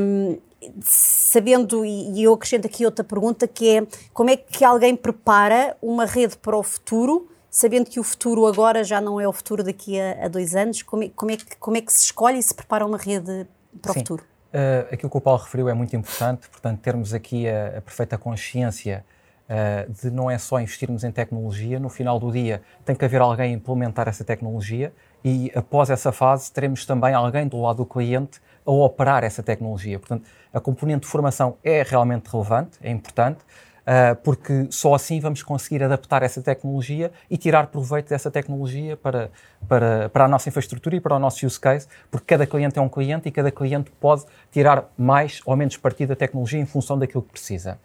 Um, 0.03 0.37
sabendo, 0.83 1.85
e 1.85 2.23
eu 2.23 2.33
acrescento 2.33 2.67
aqui 2.67 2.85
outra 2.85 3.05
pergunta, 3.05 3.47
que 3.49 3.79
é 3.79 3.87
como 4.13 4.31
é 4.31 4.37
que 4.37 4.65
alguém 4.65 4.97
prepara 4.97 5.77
uma 5.83 6.05
rede 6.05 6.37
para 6.39 6.57
o 6.57 6.63
futuro, 6.63 7.29
sabendo 7.51 7.89
que 7.89 8.01
o 8.01 8.05
futuro 8.05 8.47
agora 8.47 8.83
já 8.83 9.01
não 9.01 9.21
é 9.21 9.29
o 9.29 9.33
futuro 9.33 9.63
daqui 9.63 9.99
a, 9.99 10.25
a 10.25 10.29
dois 10.29 10.55
anos, 10.55 10.83
como 10.83 11.05
é, 11.05 11.09
como, 11.09 11.31
é 11.31 11.37
que, 11.37 11.57
como 11.57 11.77
é 11.77 11.81
que 11.81 11.93
se 11.93 12.05
escolhe 12.05 12.39
e 12.39 12.43
se 12.43 12.55
prepara 12.55 12.85
uma 12.85 12.99
rede 12.99 13.47
para 13.81 13.93
Sim. 13.93 14.01
o 14.01 14.03
futuro? 14.03 14.25
Uh, 14.55 14.95
aquilo 14.95 15.11
que 15.11 15.17
o 15.17 15.21
Paulo 15.21 15.41
referiu 15.43 15.69
é 15.69 15.75
muito 15.75 15.97
importante, 15.97 16.49
portanto, 16.49 16.81
termos 16.81 17.13
aqui 17.13 17.49
a, 17.49 17.79
a 17.79 17.81
perfeita 17.81 18.17
consciência 18.17 19.05
uh, 19.49 19.93
de 19.93 20.11
não 20.11 20.31
é 20.31 20.39
só 20.39 20.61
investirmos 20.61 21.05
em 21.05 21.11
tecnologia, 21.11 21.81
no 21.81 21.89
final 21.89 22.21
do 22.21 22.31
dia 22.31 22.63
tem 22.85 22.95
que 22.95 23.05
haver 23.05 23.21
alguém 23.21 23.53
a 23.53 23.57
implementar 23.57 24.09
essa 24.09 24.25
tecnologia 24.25 24.93
e 25.25 25.51
após 25.55 25.89
essa 25.89 26.13
fase 26.13 26.53
teremos 26.53 26.85
também 26.85 27.15
alguém 27.15 27.49
do 27.49 27.61
lado 27.61 27.79
do 27.79 27.87
cliente 27.87 28.41
a 28.67 28.71
operar 28.71 29.25
essa 29.25 29.43
tecnologia. 29.43 29.99
Portanto, 29.99 30.29
a 30.53 30.61
componente 30.61 31.01
de 31.01 31.07
formação 31.07 31.57
é 31.65 31.83
realmente 31.83 32.29
relevante, 32.31 32.79
é 32.83 32.91
importante, 32.91 33.39
uh, 33.39 34.15
porque 34.23 34.67
só 34.71 34.95
assim 34.95 35.21
vamos 35.21 35.43
conseguir 35.43 35.83
adaptar 35.83 36.23
essa 36.23 36.43
tecnologia 36.43 37.11
e 37.31 37.39
tirar 37.39 37.69
proveito 37.69 38.11
dessa 38.11 38.31
tecnologia 38.31 38.97
para, 38.99 39.31
para, 39.67 40.11
para 40.11 40.27
a 40.27 40.29
nossa 40.29 40.51
infraestrutura 40.51 40.97
e 40.97 41.01
para 41.01 41.17
o 41.17 41.19
nosso 41.19 41.47
use 41.47 41.59
case, 41.59 41.89
porque 42.11 42.27
cada 42.27 42.47
cliente 42.47 42.79
é 42.79 42.83
um 42.83 42.89
cliente 42.89 43.27
e 43.29 43.33
cada 43.33 43.51
cliente 43.51 43.91
pode 43.99 44.25
tirar 44.53 44.91
mais 44.97 45.41
ou 45.47 45.57
menos 45.57 45.77
partido 45.79 46.11
da 46.11 46.17
tecnologia 46.17 46.61
em 46.61 46.67
função 46.67 46.99
daquilo 46.99 47.23
que 47.23 47.33
precisa. 47.33 47.79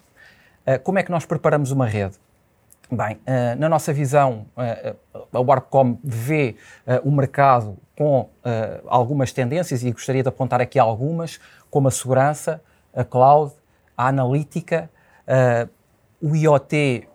Uh, 0.66 0.78
como 0.82 0.98
é 0.98 1.02
que 1.02 1.10
nós 1.10 1.24
preparamos 1.24 1.70
uma 1.70 1.86
rede? 1.86 2.16
Bem, 2.92 3.18
uh, 3.18 3.56
na 3.56 3.68
nossa 3.68 3.92
visão, 3.92 4.46
uh, 4.56 4.96
a 5.32 5.40
Warpcom 5.40 5.96
vê 6.02 6.56
uh, 6.84 7.08
o 7.08 7.12
mercado 7.12 7.78
com 7.96 8.28
algumas 8.86 9.30
tendências 9.30 9.84
e 9.84 9.92
gostaria 9.92 10.22
de 10.22 10.28
apontar 10.28 10.58
aqui 10.58 10.78
algumas, 10.78 11.38
como 11.70 11.86
a 11.86 11.90
segurança, 11.90 12.62
a 12.94 13.04
cloud, 13.04 13.52
a 13.94 14.08
analítica, 14.08 14.88
o 16.18 16.34
IoT 16.34 17.06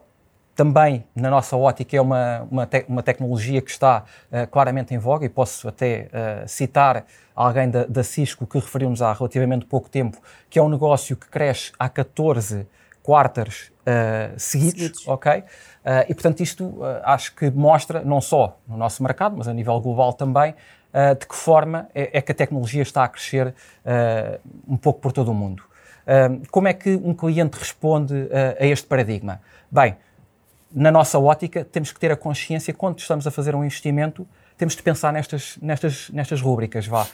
também, 0.56 1.04
na 1.16 1.32
nossa 1.32 1.58
ótica, 1.58 1.98
é 1.98 2.00
uma, 2.00 2.48
uma, 2.52 2.68
te 2.68 2.86
uma 2.88 3.02
tecnologia 3.02 3.64
que 3.64 3.72
está 3.72 4.04
claramente 4.52 4.94
em 4.94 5.00
voga 5.00 5.26
e 5.26 5.30
posso 5.30 5.68
até 5.68 6.08
citar 6.46 7.04
alguém 7.36 7.68
da, 7.68 7.86
da 7.86 8.04
Cisco 8.04 8.46
que 8.46 8.60
referimos 8.60 9.02
há 9.02 9.12
relativamente 9.12 9.66
pouco 9.66 9.90
tempo, 9.90 10.20
que 10.52 10.60
é 10.60 10.62
um 10.62 10.70
negócio 10.70 11.18
que 11.18 11.28
cresce 11.28 11.72
há 11.80 11.90
14 11.90 12.68
quarters 13.02 13.72
uh, 13.72 13.75
seguidos, 14.38 14.74
seguidos, 14.74 15.08
ok? 15.08 15.40
Uh, 15.40 15.44
e 16.10 16.14
portanto 16.16 16.42
isto 16.42 16.66
uh, 16.66 17.02
acho 17.04 17.36
que 17.36 17.52
mostra, 17.52 18.02
não 18.04 18.20
só 18.20 18.58
no 18.68 18.76
nosso 18.76 19.04
mercado, 19.04 19.36
mas 19.38 19.48
a 19.48 19.54
nível 19.54 19.80
global 19.80 20.14
também, 20.14 20.56
de 21.20 21.28
que 21.28 21.36
forma 21.36 21.90
é, 21.94 22.20
é, 22.20 22.22
que 22.22 22.32
a 22.32 22.36
tecnologia 22.36 22.82
está 22.82 23.04
a 23.04 23.10
crescer 23.10 23.54
um 24.66 24.78
pouco 24.78 25.02
por 25.02 25.12
todo 25.12 25.30
o 25.30 25.34
mundo. 25.34 25.62
como 26.50 26.70
é 26.70 26.74
que 26.74 26.96
um 26.96 27.14
cliente 27.14 27.60
responde 27.60 28.30
a 28.58 28.66
este 28.66 28.88
paradigma? 28.88 29.42
Bem, 29.70 29.98
na 30.74 30.94
nossa 30.94 31.20
ótica, 31.20 31.66
temos 31.66 31.92
que 31.92 32.00
ter 32.00 32.14
a 32.14 32.16
consciência, 32.16 32.74
quando 32.74 33.00
estamos 33.00 33.28
a 33.28 33.32
fazer 33.32 33.54
um 33.56 33.66
investimento, 33.66 34.26
temos 34.58 34.74
de 34.74 34.82
pensar 34.82 35.12
nestas, 35.12 35.58
nestas, 35.62 36.10
nestas 36.12 36.40
rúbricas, 36.40 36.88
vá. 36.88 37.06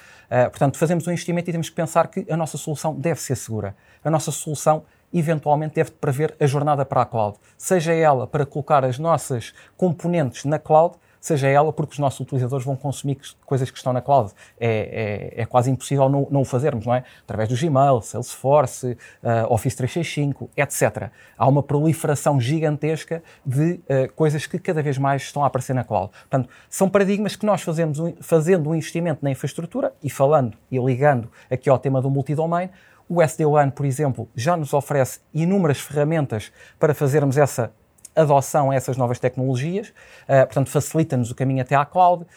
portanto, 0.52 0.78
fazemos 0.78 1.08
um 1.08 1.12
investimento 1.12 1.50
e 1.50 1.52
temos 1.52 1.68
que 1.68 1.76
pensar 1.76 2.08
que 2.08 2.24
a 2.32 2.38
nossa 2.38 2.60
solução 2.60 2.94
deve 2.94 3.20
ser 3.20 3.36
segura. 3.36 3.76
A 4.04 4.12
nossa 4.12 4.32
solução 4.32 4.84
eventualmente 5.14 5.76
deve 5.76 5.92
prever 5.92 6.36
a 6.40 6.46
jornada 6.46 6.86
para 6.86 7.02
a 7.02 7.06
cloud. 7.06 7.38
Seja 7.58 7.94
ela 7.94 8.28
para 8.28 8.46
colocar 8.46 8.84
as 8.86 8.98
nossas 8.98 9.54
componentes 9.78 10.46
na 10.46 10.60
cloud, 10.60 10.96
seja 11.22 11.48
ela 11.48 11.72
porque 11.72 11.94
os 11.94 12.00
nossos 12.00 12.20
utilizadores 12.20 12.66
vão 12.66 12.76
consumir 12.76 13.20
coisas 13.46 13.70
que 13.70 13.78
estão 13.78 13.94
na 13.94 14.02
cloud. 14.02 14.32
É, 14.60 15.32
é, 15.36 15.42
é 15.44 15.46
quase 15.46 15.70
impossível 15.70 16.10
não, 16.10 16.28
não, 16.32 16.42
o 16.42 16.46
fazermos, 16.46 16.86
não 16.86 16.96
é? 16.96 17.04
Através 17.22 17.48
do 17.48 17.56
Gmail, 17.56 18.02
Salesforce, 18.02 18.98
uh, 19.24 19.54
Office 19.54 19.76
365, 19.76 20.50
etc. 20.58 21.12
Há 21.38 21.48
uma 21.48 21.62
proliferação 21.62 22.42
gigantesca 22.42 23.24
de 23.46 23.74
uh, 23.74 24.12
coisas 24.16 24.48
que 24.48 24.58
cada 24.58 24.82
vez 24.82 24.98
mais 24.98 25.22
estão 25.22 25.44
a 25.44 25.48
aparecer 25.48 25.74
na 25.74 25.84
cloud. 25.84 26.12
Portanto, 26.12 26.50
são 26.68 26.90
paradigmas 26.90 27.36
que 27.36 27.46
nós 27.46 27.62
fazemos 27.62 28.00
fazendo 28.20 28.72
um 28.72 28.76
investimento 28.76 29.24
na 29.24 29.30
infraestrutura 29.30 29.94
e 30.02 30.10
falando 30.10 30.58
e 30.72 30.80
ligando 30.80 31.30
aqui 31.50 31.70
ao 31.70 31.78
tema 31.78 32.02
do 32.02 32.10
multidomain, 32.10 32.70
o 33.14 33.22
SD-WAN, 33.22 33.72
por 33.72 33.86
exemplo, 33.86 34.30
já 34.34 34.56
nos 34.56 34.74
oferece 34.74 35.20
inúmeras 35.34 35.82
ferramentas 35.82 36.50
para 36.80 36.94
fazermos 36.94 37.38
essa 37.38 37.74
adoção 38.16 38.72
a 38.72 38.76
essas 38.76 38.96
novas 38.96 39.20
tecnologias, 39.20 39.90
uh, 39.90 40.46
portanto, 40.46 40.70
facilita-nos 40.70 41.30
o 41.30 41.36
caminho 41.36 41.62
até 41.62 41.76
à 41.76 41.84
cloud, 41.86 42.24
uh, 42.24 42.28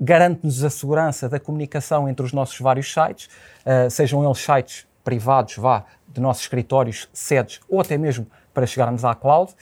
garante-nos 0.00 0.62
a 0.62 0.70
segurança 0.70 1.28
da 1.28 1.40
comunicação 1.40 2.08
entre 2.08 2.24
os 2.24 2.32
nossos 2.32 2.56
vários 2.60 2.92
sites, 2.92 3.28
uh, 3.66 3.90
sejam 3.90 4.24
eles 4.24 4.38
sites 4.38 4.86
privados, 5.02 5.56
vá, 5.56 5.84
de 6.06 6.20
nossos 6.20 6.44
escritórios, 6.44 7.08
sedes, 7.12 7.58
ou 7.68 7.80
até 7.80 7.98
mesmo 7.98 8.24
para 8.54 8.64
chegarmos 8.64 9.04
à 9.04 9.16
cloud. 9.16 9.52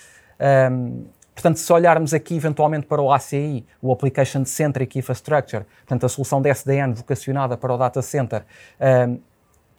Um, 0.70 1.06
portanto, 1.34 1.58
se 1.58 1.72
olharmos 1.72 2.12
aqui 2.12 2.36
eventualmente 2.36 2.84
para 2.84 3.00
o 3.00 3.10
ACI, 3.10 3.64
o 3.80 3.90
Application 3.90 4.44
Centric 4.44 4.98
Infrastructure, 4.98 5.64
portanto, 5.86 6.04
a 6.04 6.08
solução 6.10 6.42
de 6.42 6.50
SDN 6.50 6.92
vocacionada 6.92 7.56
para 7.56 7.72
o 7.72 7.78
data 7.78 8.02
center, 8.02 8.44
um, 9.08 9.18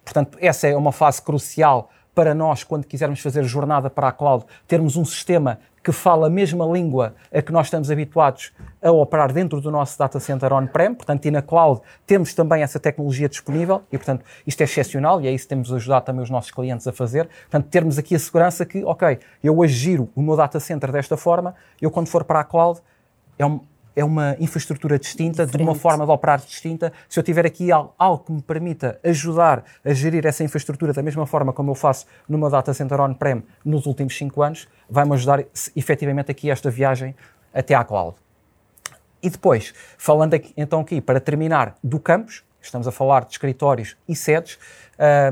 Portanto, 0.04 0.38
essa 0.42 0.68
é 0.68 0.76
uma 0.76 0.92
fase 0.92 1.22
crucial 1.22 1.90
para 2.14 2.36
nós, 2.36 2.64
quando 2.64 2.86
quisermos 2.86 3.22
fazer 3.22 3.44
jornada 3.46 3.90
para 3.90 4.10
a 4.10 4.12
cloud, 4.12 4.46
termos 4.68 4.98
um 4.98 5.06
sistema 5.06 5.60
que 5.84 5.92
fala 5.92 6.28
a 6.28 6.30
mesma 6.30 6.66
língua 6.66 7.16
a 7.34 7.42
que 7.42 7.52
nós 7.52 7.68
estamos 7.68 7.90
habituados 7.90 8.52
a 8.82 8.92
operar 8.92 9.32
dentro 9.32 9.60
do 9.60 9.72
nosso 9.72 9.98
data 9.98 10.20
center 10.20 10.54
on-prem, 10.54 10.94
portanto, 10.94 11.26
e 11.26 11.32
na 11.32 11.42
cloud 11.42 11.82
temos 12.06 12.34
também 12.34 12.62
essa 12.62 12.80
tecnologia 12.80 13.28
disponível 13.28 13.82
e, 13.92 13.98
portanto, 13.98 14.24
isto 14.46 14.62
é 14.62 14.66
excepcional 14.66 15.22
e 15.22 15.28
é 15.28 15.32
isso 15.32 15.46
que 15.46 15.50
temos 15.50 15.74
ajudado 15.74 16.06
também 16.06 16.22
os 16.22 16.30
nossos 16.30 16.52
clientes 16.52 16.88
a 16.88 16.92
fazer. 16.92 17.28
Portanto, 17.50 17.68
termos 17.70 17.98
aqui 17.98 18.14
a 18.14 18.20
segurança 18.20 18.66
que, 18.66 18.84
ok, 18.84 19.18
eu 19.44 19.58
hoje 19.58 19.74
giro 19.74 20.10
o 20.16 20.22
meu 20.22 20.36
data 20.36 20.60
center 20.60 20.92
desta 20.92 21.18
forma, 21.18 21.56
eu 21.82 21.90
quando 21.90 22.08
for 22.08 22.24
para 22.24 22.42
a 22.42 22.44
cloud, 22.44 22.80
é 23.40 23.46
um, 23.46 23.62
é 23.96 24.04
uma 24.04 24.36
infraestrutura 24.40 24.98
distinta, 24.98 25.46
Diferente. 25.46 25.58
de 25.58 25.64
uma 25.64 25.76
forma 25.76 26.06
de 26.06 26.12
operar 26.12 26.40
distinta. 26.40 26.92
Se 27.10 27.20
eu 27.20 27.24
tiver 27.24 27.46
aqui 27.46 27.72
algo, 27.72 27.94
algo, 27.98 28.24
que 28.24 28.32
me 28.32 28.42
permita 28.42 29.00
ajudar 29.04 29.64
a 29.84 29.94
gerir 29.94 30.26
essa 30.26 30.44
infraestrutura 30.44 30.94
da 30.94 31.02
mesma 31.02 31.26
forma 31.26 31.52
como 31.54 31.72
eu 31.72 31.76
faço 31.76 32.06
meu 32.28 32.50
data 32.50 32.74
center 32.74 33.00
on-prem 33.00 33.44
nos 33.64 33.86
últimos 33.86 34.18
5 34.18 34.42
anos, 34.42 34.68
vai-me 34.90 35.14
ajudar 35.14 35.44
efetivamente 35.76 36.32
aqui 36.32 36.50
esta 36.50 36.70
viagem 36.70 37.16
até 37.54 37.76
à 37.76 37.84
cloud. 37.84 38.16
E 39.22 39.30
depois, 39.30 39.74
falando 39.98 40.34
aqui, 40.34 40.52
então 40.58 40.80
aqui, 40.80 41.00
para 41.00 41.20
terminar, 41.20 41.76
do 41.84 42.00
campus, 42.00 42.44
estamos 42.62 42.88
a 42.88 42.92
falar 42.92 43.26
de 43.26 43.32
escritórios 43.32 43.96
e 44.08 44.16
sedes, 44.16 44.58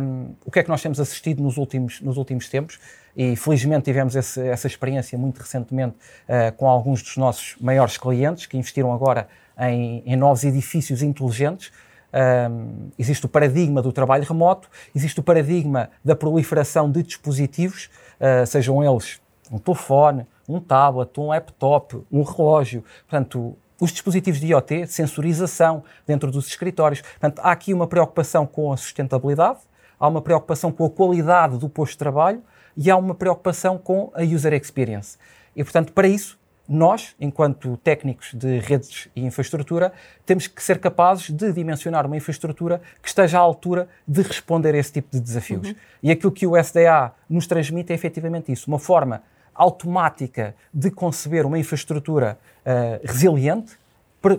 um, 0.01 0.35
o 0.45 0.51
que 0.51 0.59
é 0.59 0.63
que 0.63 0.69
nós 0.69 0.81
temos 0.81 0.99
assistido 0.99 1.41
nos 1.43 1.57
últimos, 1.57 2.01
nos 2.01 2.17
últimos 2.17 2.49
tempos? 2.49 2.79
e 3.15 3.35
felizmente 3.35 3.83
tivemos 3.83 4.15
esse, 4.15 4.39
essa 4.47 4.67
experiência 4.67 5.17
muito 5.17 5.39
recentemente 5.39 5.95
uh, 5.95 6.55
com 6.55 6.69
alguns 6.69 7.01
dos 7.01 7.17
nossos 7.17 7.55
maiores 7.59 7.97
clientes 7.97 8.45
que 8.45 8.57
investiram 8.57 8.93
agora 8.93 9.27
em, 9.59 10.01
em 10.05 10.15
novos 10.15 10.43
edifícios 10.43 11.01
inteligentes. 11.01 11.71
Um, 12.11 12.89
existe 12.97 13.25
o 13.25 13.29
paradigma 13.29 13.81
do 13.81 13.91
trabalho 13.91 14.23
remoto, 14.23 14.69
existe 14.95 15.19
o 15.19 15.23
paradigma 15.23 15.89
da 16.03 16.15
proliferação 16.15 16.89
de 16.89 17.03
dispositivos, 17.03 17.89
uh, 18.19 18.47
sejam 18.47 18.83
eles 18.83 19.19
um 19.51 19.57
telefone, 19.59 20.25
um 20.47 20.59
tablet, 20.59 21.19
um 21.19 21.27
laptop, 21.27 22.01
um 22.11 22.23
relógio. 22.23 22.83
Portanto, 23.07 23.57
os 23.79 23.91
dispositivos 23.91 24.39
de 24.39 24.47
IoT, 24.47 24.87
sensorização 24.87 25.83
dentro 26.05 26.31
dos 26.31 26.47
escritórios. 26.47 27.01
Portanto, 27.01 27.39
há 27.43 27.51
aqui 27.51 27.73
uma 27.73 27.87
preocupação 27.87 28.45
com 28.45 28.71
a 28.71 28.77
sustentabilidade, 28.77 29.59
há 29.99 30.07
uma 30.07 30.21
preocupação 30.21 30.71
com 30.71 30.85
a 30.85 30.89
qualidade 30.89 31.57
do 31.57 31.69
posto 31.69 31.93
de 31.93 31.97
trabalho, 31.99 32.41
e 32.75 32.89
há 32.89 32.95
uma 32.95 33.13
preocupação 33.13 33.77
com 33.77 34.11
a 34.13 34.21
user 34.21 34.53
experience. 34.53 35.17
E, 35.55 35.63
portanto, 35.63 35.91
para 35.91 36.07
isso, 36.07 36.39
nós, 36.67 37.15
enquanto 37.19 37.75
técnicos 37.77 38.31
de 38.33 38.59
redes 38.59 39.09
e 39.15 39.25
infraestrutura, 39.25 39.91
temos 40.23 40.45
que 40.45 40.61
ser 40.61 40.79
capazes 40.79 41.31
de 41.31 41.51
dimensionar 41.51 42.05
uma 42.05 42.15
infraestrutura 42.15 42.79
que 43.01 43.09
esteja 43.09 43.39
à 43.39 43.41
altura 43.41 43.89
de 44.07 44.21
responder 44.21 44.75
a 44.75 44.77
esse 44.77 44.93
tipo 44.93 45.09
de 45.11 45.19
desafios. 45.19 45.69
Uhum. 45.69 45.75
E 46.03 46.11
aquilo 46.11 46.31
que 46.31 46.45
o 46.45 46.55
SDA 46.55 47.11
nos 47.27 47.47
transmite 47.47 47.91
é 47.91 47.95
efetivamente 47.95 48.51
isso, 48.51 48.69
uma 48.69 48.77
forma 48.77 49.23
automática 49.59 50.55
de 50.73 50.89
conceber 50.89 51.45
uma 51.45 51.59
infraestrutura 51.59 52.39
uh, 52.65 53.05
resiliente, 53.05 53.77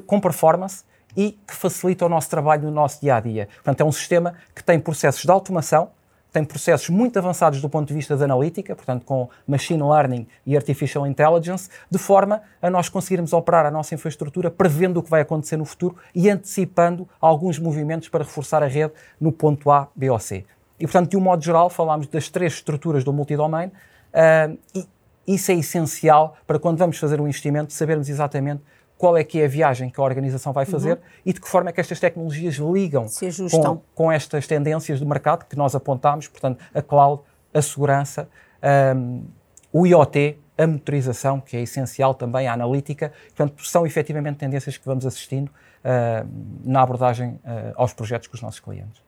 com 0.07 0.19
performance 0.19 0.83
e 1.17 1.39
que 1.47 1.55
facilita 1.55 2.07
o 2.07 2.09
nosso 2.09 2.31
trabalho 2.31 2.63
no 2.63 2.71
nosso 2.71 3.01
dia 3.01 3.17
a 3.17 3.21
dia. 3.21 3.49
Portanto, 3.57 3.81
é 3.83 3.85
um 3.85 3.93
sistema 3.93 4.35
que 4.55 4.65
tem 4.65 4.81
processos 4.81 5.23
de 5.23 5.31
automação, 5.31 5.91
tem 6.33 6.45
processos 6.45 6.89
muito 6.89 7.19
avançados 7.19 7.61
do 7.61 7.69
ponto 7.69 7.89
de 7.89 7.95
vista 7.95 8.17
da 8.17 8.25
analítica, 8.25 8.75
portanto, 8.75 9.05
com 9.05 9.29
machine 9.47 9.83
learning 9.83 10.27
e 10.47 10.57
artificial 10.57 11.07
intelligence, 11.07 11.69
de 11.91 11.99
forma 11.99 12.43
a 12.63 12.71
nós 12.71 12.89
conseguirmos 12.89 13.33
operar 13.33 13.67
a 13.67 13.71
nossa 13.71 13.95
infraestrutura 13.95 14.51
prevendo 14.51 14.99
o 14.99 15.03
que 15.03 15.11
vai 15.11 15.23
acontecer 15.23 15.57
no 15.57 15.65
futuro 15.65 15.97
e 16.15 16.31
antecipando 16.31 17.09
alguns 17.21 17.59
movimentos 17.59 18.09
para 18.09 18.23
reforçar 18.23 18.63
a 18.63 18.67
rede 18.67 18.93
no 19.21 19.33
ponto 19.33 19.71
A, 19.71 19.89
B 19.95 20.09
ou 20.09 20.19
C. 20.19 20.45
E, 20.79 20.85
portanto, 20.85 21.11
de 21.11 21.17
um 21.17 21.21
modo 21.21 21.43
geral, 21.43 21.69
falámos 21.69 22.07
das 22.07 22.29
três 22.29 22.55
estruturas 22.55 23.03
do 23.03 23.13
multidomain 23.13 23.67
uh, 23.69 24.59
e 24.75 24.87
isso 25.35 25.51
é 25.51 25.55
essencial 25.55 26.37
para 26.47 26.59
quando 26.59 26.79
vamos 26.79 26.99
fazer 26.99 27.21
um 27.21 27.27
investimento 27.27 27.73
sabermos 27.73 28.09
exatamente 28.09 28.63
qual 29.01 29.17
é 29.17 29.25
que 29.25 29.41
é 29.41 29.47
a 29.47 29.49
viagem 29.49 29.89
que 29.89 29.99
a 29.99 30.05
organização 30.05 30.53
vai 30.53 30.67
fazer 30.67 30.93
uhum. 30.93 31.03
e 31.25 31.33
de 31.33 31.41
que 31.41 31.49
forma 31.49 31.71
é 31.71 31.73
que 31.73 31.81
estas 31.81 31.99
tecnologias 31.99 32.57
ligam 32.57 33.07
com, 33.51 33.81
com, 33.95 34.13
estas 34.13 34.47
tendências 34.47 35.01
do 35.01 35.07
mercado 35.07 35.47
que 35.47 35.57
nós 35.57 35.75
apontámos, 35.75 36.29
portanto, 36.29 36.63
a 36.75 36.83
cloud, 36.83 37.23
a 37.55 37.63
segurança, 37.63 38.29
um, 38.95 39.25
o 39.73 39.87
IoT, 39.87 40.39
a 40.59 40.67
motorização, 40.67 41.41
que 41.41 41.57
é 41.57 41.63
essencial 41.63 42.13
também, 42.13 42.47
a 42.47 42.53
analítica. 42.53 43.11
Portanto, 43.35 43.65
são 43.65 43.87
efetivamente 43.87 44.37
tendências 44.37 44.77
que 44.77 44.85
vamos 44.85 45.07
assistindo 45.07 45.49
uh, 45.49 46.29
na 46.63 46.83
abordagem 46.83 47.31
uh, 47.31 47.73
aos 47.77 47.95
projetos 47.95 48.29
com 48.29 48.35
os 48.35 48.43
nossos 48.43 48.61
clientes. 48.61 49.03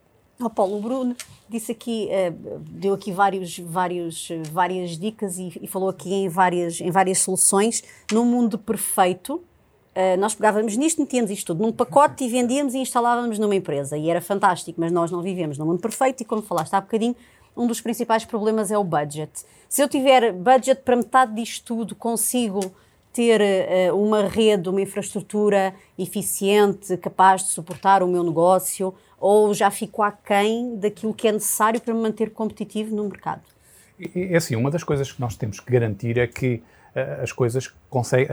Oh, 0.45 0.51
Paulo, 0.51 0.77
o 0.77 0.81
Bruno 0.81 1.15
disse 1.49 1.71
aqui, 1.71 2.09
uh, 2.09 2.59
deu 2.61 2.95
aqui 2.95 3.13
vários, 3.13 3.59
vários, 3.61 4.29
várias 4.51 4.99
dicas 4.99 5.39
e, 5.39 5.53
e, 5.63 5.69
falou 5.69 5.89
aqui 5.89 6.13
em 6.13 6.29
várias, 6.29 6.81
em 6.81 6.91
várias 6.91 7.19
soluções. 7.19 7.85
Num 8.11 8.25
mundo 8.25 8.59
perfeito, 8.59 9.35
uh, 9.37 10.19
nós 10.19 10.35
pegávamos 10.35 10.77
nisto, 10.77 11.01
metíamos 11.01 11.31
isto 11.31 11.55
tudo 11.55 11.63
num 11.63 11.71
pacote 11.71 12.25
e 12.25 12.29
vendíamos 12.29 12.75
e 12.75 12.79
instalávamos 12.79 13.39
numa 13.39 13.55
empresa. 13.55 13.97
E 13.97 14.11
era 14.11 14.21
fantástico, 14.21 14.81
mas 14.81 14.91
nós 14.91 15.13
não 15.13 15.23
vivemos 15.23 15.59
num 15.59 15.67
mundo 15.67 15.81
perfeito 15.81 16.23
e, 16.23 16.25
como 16.25 16.43
falaste 16.43 16.75
há 16.75 16.81
bocadinho, 16.81 17.15
um 17.57 17.69
dos 17.69 17.81
principais 17.81 18.25
problemas 18.25 18.73
é 18.73 18.79
o 18.79 18.83
budget. 18.83 19.31
Se 19.69 19.81
eu 19.81 19.89
tiver 19.89 20.33
budget 20.33 20.83
para 20.83 20.97
metade 20.97 21.35
disto 21.35 21.65
tudo, 21.65 21.95
consigo 21.95 22.73
ter 23.13 23.41
uh, 23.41 23.97
uma 23.97 24.27
rede, 24.27 24.69
uma 24.69 24.81
infraestrutura 24.81 25.75
eficiente, 25.99 26.97
capaz 26.97 27.43
de 27.43 27.49
suportar 27.49 28.03
o 28.03 28.09
meu 28.09 28.25
negócio, 28.25 28.95
ou 29.21 29.53
já 29.55 29.71
fico 29.71 30.03
aquém 30.03 30.77
daquilo 30.77 31.13
que 31.13 31.29
é 31.29 31.33
necessário 31.33 31.81
para 31.81 31.93
me 31.93 32.01
manter 32.01 32.31
competitivo 32.31 32.95
no 32.95 33.05
mercado? 33.05 33.43
É 34.15 34.37
assim, 34.37 34.57
uma 34.57 34.71
das 34.71 34.83
coisas 34.83 35.13
que 35.13 35.21
nós 35.21 35.37
temos 35.37 35.61
que 35.61 35.71
garantir 35.71 36.19
é 36.19 36.27
que 36.27 36.63
uh, 36.97 37.23
as 37.23 37.31
coisas, 37.31 37.73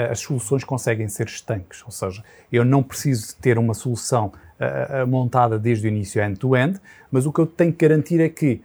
as 0.09 0.19
soluções 0.19 0.63
conseguem 0.63 1.07
ser 1.09 1.27
estanques, 1.27 1.83
ou 1.85 1.91
seja, 1.91 2.23
eu 2.51 2.63
não 2.63 2.81
preciso 2.81 3.35
ter 3.37 3.57
uma 3.57 3.73
solução 3.73 4.31
uh, 4.59 5.05
montada 5.05 5.59
desde 5.59 5.87
o 5.87 5.89
início 5.89 6.21
end-to-end, 6.21 6.77
-end, 6.77 6.81
mas 7.11 7.25
o 7.25 7.33
que 7.33 7.39
eu 7.39 7.45
tenho 7.45 7.71
que 7.71 7.87
garantir 7.87 8.19
é 8.19 8.29
que 8.29 8.61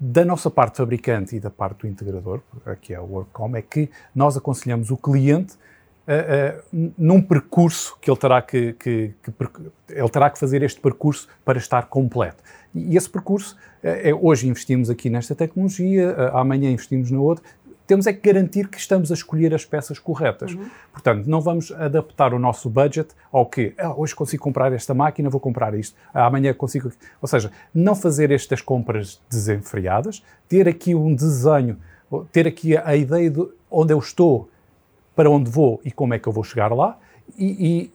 da 0.00 0.24
nossa 0.24 0.50
parte 0.50 0.76
fabricante 0.76 1.36
e 1.36 1.40
da 1.40 1.50
parte 1.50 1.80
do 1.80 1.86
integrador, 1.88 2.40
que 2.80 2.94
é 2.94 3.00
o 3.00 3.04
WorkCom, 3.04 3.56
é 3.56 3.62
que 3.62 3.90
nós 4.14 4.36
aconselhamos 4.36 4.90
o 4.90 4.96
cliente 4.96 5.54
uh, 6.08 6.78
uh, 6.78 6.92
num 6.96 7.20
percurso 7.20 7.98
que 8.00 8.10
ele 8.10 8.18
terá 8.18 8.40
que, 8.40 8.74
que, 8.74 9.14
que, 9.22 9.32
ele 9.90 10.08
terá 10.08 10.30
que 10.30 10.38
fazer 10.38 10.62
este 10.62 10.80
percurso 10.80 11.28
para 11.44 11.58
estar 11.58 11.86
completo. 11.86 12.42
E 12.74 12.96
esse 12.96 13.10
percurso, 13.10 13.56
uh, 13.56 13.58
é, 13.82 14.14
hoje 14.14 14.48
investimos 14.48 14.88
aqui 14.88 15.10
nesta 15.10 15.34
tecnologia, 15.34 16.14
amanhã 16.32 16.70
investimos 16.70 17.10
na 17.10 17.20
outra, 17.20 17.44
temos 17.88 18.06
é 18.06 18.12
que 18.12 18.20
garantir 18.20 18.68
que 18.68 18.76
estamos 18.76 19.10
a 19.10 19.14
escolher 19.14 19.54
as 19.54 19.64
peças 19.64 19.98
corretas. 19.98 20.52
Uhum. 20.52 20.68
Portanto, 20.92 21.26
não 21.26 21.40
vamos 21.40 21.72
adaptar 21.72 22.34
o 22.34 22.38
nosso 22.38 22.68
budget 22.68 23.08
ao 23.32 23.46
que 23.46 23.72
ah, 23.78 23.94
hoje 23.96 24.14
consigo 24.14 24.42
comprar 24.42 24.70
esta 24.74 24.92
máquina, 24.92 25.30
vou 25.30 25.40
comprar 25.40 25.72
isto, 25.72 25.96
ah, 26.12 26.26
amanhã 26.26 26.52
consigo. 26.52 26.92
Ou 27.20 27.26
seja, 27.26 27.50
não 27.74 27.96
fazer 27.96 28.30
estas 28.30 28.60
compras 28.60 29.18
desenfreadas, 29.30 30.22
ter 30.46 30.68
aqui 30.68 30.94
um 30.94 31.14
desenho, 31.14 31.78
ter 32.30 32.46
aqui 32.46 32.76
a 32.76 32.94
ideia 32.94 33.30
de 33.30 33.48
onde 33.70 33.94
eu 33.94 33.98
estou, 33.98 34.50
para 35.16 35.30
onde 35.30 35.50
vou 35.50 35.80
e 35.82 35.90
como 35.90 36.12
é 36.12 36.18
que 36.18 36.28
eu 36.28 36.32
vou 36.32 36.44
chegar 36.44 36.70
lá 36.70 36.98
e, 37.38 37.90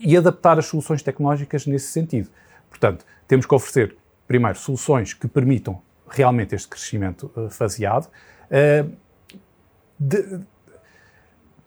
e, 0.00 0.10
e 0.12 0.16
adaptar 0.16 0.58
as 0.58 0.64
soluções 0.64 1.02
tecnológicas 1.02 1.66
nesse 1.66 1.92
sentido. 1.92 2.30
Portanto, 2.70 3.04
temos 3.28 3.44
que 3.44 3.54
oferecer, 3.54 3.94
primeiro, 4.26 4.58
soluções 4.58 5.12
que 5.12 5.28
permitam 5.28 5.82
realmente 6.08 6.54
este 6.54 6.66
crescimento 6.66 7.30
uh, 7.36 7.50
faseado. 7.50 8.06
Uh, 8.46 9.03
de, 9.98 10.40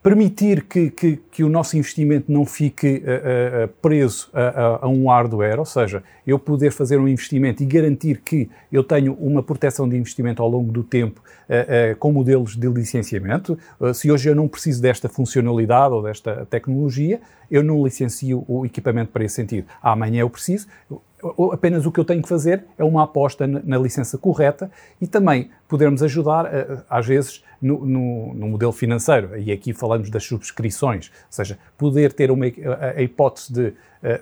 permitir 0.07 0.63
que, 0.63 0.89
que, 0.89 1.19
que, 1.29 1.43
o 1.43 1.49
nosso 1.49 1.75
investimento 1.77 2.31
não 2.31 2.45
fique 2.45 3.03
uh, 3.03 3.65
uh, 3.65 3.67
preso 3.81 4.29
a, 4.31 4.41
a, 4.41 4.85
a, 4.85 4.87
um 4.87 5.09
hardware, 5.09 5.59
ou 5.59 5.65
seja, 5.65 6.01
eu 6.25 6.39
poder 6.39 6.71
fazer 6.71 6.97
um 6.97 7.09
investimento 7.09 7.61
e 7.61 7.65
garantir 7.65 8.21
que 8.21 8.49
eu 8.71 8.85
tenho 8.85 9.13
uma 9.15 9.43
proteção 9.43 9.89
de 9.89 9.97
investimento 9.97 10.41
ao 10.41 10.47
longo 10.47 10.71
do 10.71 10.81
tempo 10.81 11.21
uh, 11.49 11.93
com 11.97 12.13
modelos 12.13 12.55
de 12.55 12.69
licenciamento. 12.69 13.59
se 13.93 14.09
hoje 14.09 14.29
eu 14.29 14.35
não 14.35 14.47
preciso 14.47 14.81
desta 14.81 15.09
funcionalidade 15.09 15.93
ou 15.93 16.01
desta 16.01 16.45
tecnologia, 16.45 17.19
eu 17.51 17.61
não 17.61 17.83
licencio 17.83 18.45
o 18.47 18.65
equipamento 18.65 19.11
para 19.11 19.25
esse 19.25 19.35
sentido. 19.35 19.67
Amanhã 19.81 20.21
eu 20.21 20.29
preciso, 20.29 20.67
apenas 21.51 21.85
o 21.85 21.91
que 21.91 21.99
eu 21.99 22.05
tenho 22.05 22.21
que 22.21 22.29
fazer 22.29 22.65
é 22.77 22.83
uma 22.83 23.03
aposta 23.03 23.47
na, 23.47 23.77
licença 23.77 24.17
correta 24.17 24.69
e 25.01 25.07
também 25.07 25.49
podermos 25.67 26.03
ajudar, 26.03 26.45
eh, 26.45 26.83
às 26.89 27.05
vezes, 27.07 27.43
no, 27.61 27.85
no, 27.85 28.33
no, 28.35 28.47
modelo 28.49 28.71
financeiro. 28.71 29.37
E 29.37 29.51
aqui 29.51 29.73
falamos 29.73 30.09
das 30.09 30.23
subscrições, 30.23 31.07
ou 31.07 31.31
seja, 31.31 31.57
poder 31.77 32.13
ter 32.13 32.29
uma, 32.29 32.45
a, 32.45 32.99
a 32.99 33.01
hipótese 33.01 33.51
de 33.51 33.67
uh, 33.67 33.73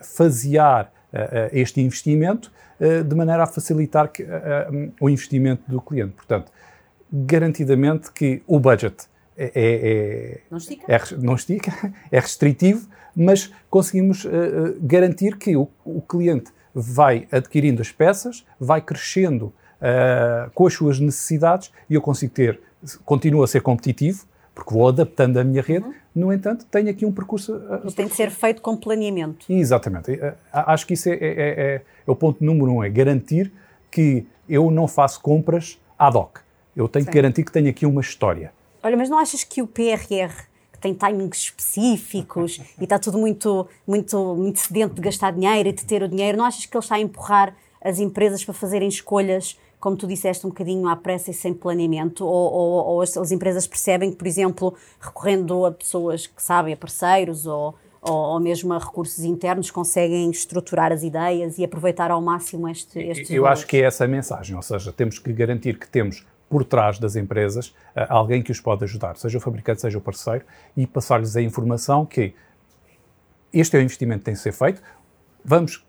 fasear 0.03 0.85
uh, 1.11 1.49
este 1.51 1.81
investimento 1.81 2.51
uh, 2.79 3.03
de 3.03 3.15
maneira 3.15 3.43
a 3.43 3.47
facilitar 3.47 4.09
que, 4.09 4.23
um, 4.23 4.91
o 5.01 5.09
investimento 5.09 5.63
do 5.69 5.81
cliente. 5.81 6.13
Portanto, 6.13 6.49
garantidamente 7.11 8.11
que 8.11 8.41
o 8.47 8.57
budget 8.57 9.07
é, 9.37 9.43
é, 9.43 9.51
é, 9.55 10.41
não, 10.49 10.57
estica. 10.57 10.85
É, 10.87 11.01
não 11.17 11.35
estica, 11.35 11.93
é 12.09 12.19
restritivo, 12.19 12.87
mas 13.13 13.51
conseguimos 13.69 14.25
garantir 14.81 15.37
que 15.37 15.55
o, 15.55 15.69
o 15.85 16.01
cliente 16.01 16.51
vai 16.75 17.25
adquirindo 17.31 17.81
as 17.81 17.89
peças, 17.89 18.45
vai 18.59 18.81
crescendo 18.81 19.45
uh, 19.45 20.51
com 20.53 20.67
as 20.67 20.73
suas 20.73 20.99
necessidades 20.99 21.71
e 21.89 21.93
eu 21.93 22.01
consigo 22.01 22.33
ter, 22.33 22.59
continuo 23.05 23.43
a 23.43 23.47
ser 23.47 23.61
competitivo, 23.61 24.25
porque 24.53 24.73
vou 24.73 24.87
adaptando 24.89 25.37
a 25.37 25.43
minha 25.43 25.61
rede, 25.61 25.85
uhum. 25.85 25.93
no 26.13 26.33
entanto, 26.33 26.65
tenho 26.69 26.89
aqui 26.89 27.05
um 27.05 27.11
percurso. 27.11 27.55
Uh, 27.55 27.91
tem 27.91 28.09
que 28.09 28.15
ser 28.15 28.29
feito 28.29 28.61
com 28.61 28.75
planeamento. 28.75 29.45
Exatamente. 29.49 30.11
Uh, 30.11 30.33
acho 30.51 30.85
que 30.85 30.93
isso 30.93 31.09
é, 31.09 31.13
é, 31.13 31.17
é, 31.19 31.75
é, 31.75 31.81
o 32.05 32.15
ponto 32.15 32.43
número 32.43 32.71
um, 32.71 32.83
é 32.83 32.89
garantir 32.89 33.51
que 33.89 34.27
eu 34.47 34.69
não 34.69 34.87
faço 34.87 35.21
compras 35.21 35.79
ad 35.97 36.17
hoc. 36.17 36.39
Eu 36.75 36.89
tenho 36.89 37.05
Sim. 37.05 37.11
que 37.11 37.15
garantir 37.15 37.43
que 37.43 37.51
tenho 37.51 37.69
aqui 37.69 37.85
uma 37.85 38.01
história. 38.01 38.51
Olha, 38.83 38.97
mas 38.97 39.09
não 39.09 39.17
achas 39.17 39.45
que 39.45 39.61
o 39.61 39.67
PRR 39.67 40.45
tem 40.85 40.93
timings 40.93 41.37
específicos 41.39 42.61
e 42.79 42.83
está 42.83 42.99
tudo 42.99 43.17
muito, 43.17 43.67
muito, 43.87 44.35
muito 44.35 44.59
sedento 44.59 44.93
de 44.93 45.01
gastar 45.01 45.31
dinheiro 45.31 45.69
e 45.69 45.71
de 45.71 45.83
ter 45.83 46.03
o 46.03 46.07
dinheiro. 46.07 46.37
Não 46.37 46.45
achas 46.45 46.65
que 46.65 46.77
ele 46.77 46.83
está 46.83 46.95
a 46.95 46.99
empurrar 46.99 47.55
as 47.81 47.99
empresas 47.99 48.43
para 48.43 48.53
fazerem 48.53 48.87
escolhas, 48.87 49.59
como 49.79 49.95
tu 49.95 50.07
disseste, 50.07 50.45
um 50.45 50.49
bocadinho 50.49 50.87
à 50.87 50.95
pressa 50.95 51.31
e 51.31 51.33
sem 51.33 51.53
planeamento? 51.53 52.25
Ou, 52.25 52.53
ou, 52.53 52.85
ou 52.85 53.01
as, 53.01 53.15
as, 53.17 53.31
empresas 53.31 53.67
percebem 53.67 54.11
que, 54.11 54.17
por 54.17 54.27
exemplo, 54.27 54.75
recorrendo 54.99 55.65
a 55.65 55.71
pessoas 55.71 56.27
que 56.27 56.41
sabem, 56.41 56.73
a 56.73 56.77
parceiros 56.77 57.45
ou, 57.45 57.75
ou, 58.01 58.15
ou, 58.15 58.39
mesmo 58.39 58.73
a 58.73 58.79
recursos 58.79 59.23
internos, 59.23 59.69
conseguem 59.69 60.29
estruturar 60.31 60.91
as 60.91 61.03
ideias 61.03 61.57
e 61.57 61.63
aproveitar 61.63 62.09
ao 62.09 62.21
máximo 62.21 62.67
este, 62.67 62.99
Eu 62.99 63.43
valores? 63.43 63.59
acho 63.59 63.67
que 63.67 63.77
é 63.77 63.81
essa 63.81 64.05
a 64.05 64.07
mensagem, 64.07 64.55
ou 64.55 64.61
seja, 64.61 64.91
temos 64.91 65.19
que 65.19 65.31
garantir 65.31 65.77
que 65.77 65.87
temos 65.87 66.25
por 66.49 66.63
trás 66.63 66.99
das 66.99 67.15
empresas 67.15 67.67
uh, 67.67 68.05
alguém 68.09 68.41
que 68.41 68.51
os 68.51 68.59
pode 68.59 68.83
ajudar, 68.83 69.17
seja 69.17 69.37
o 69.37 69.41
fabricante, 69.41 69.81
seja 69.81 69.97
o 69.97 70.01
parceiro, 70.01 70.45
e 70.75 70.85
passar-lhes 70.85 71.35
a 71.35 71.41
informação 71.41 72.05
que 72.05 72.33
este 73.53 73.77
é 73.77 73.79
o 73.79 73.81
investimento 73.81 74.19
que 74.19 74.25
tem 74.25 74.33
que 74.33 74.39
ser 74.39 74.51
feito, 74.51 74.81
vamos 75.43 75.85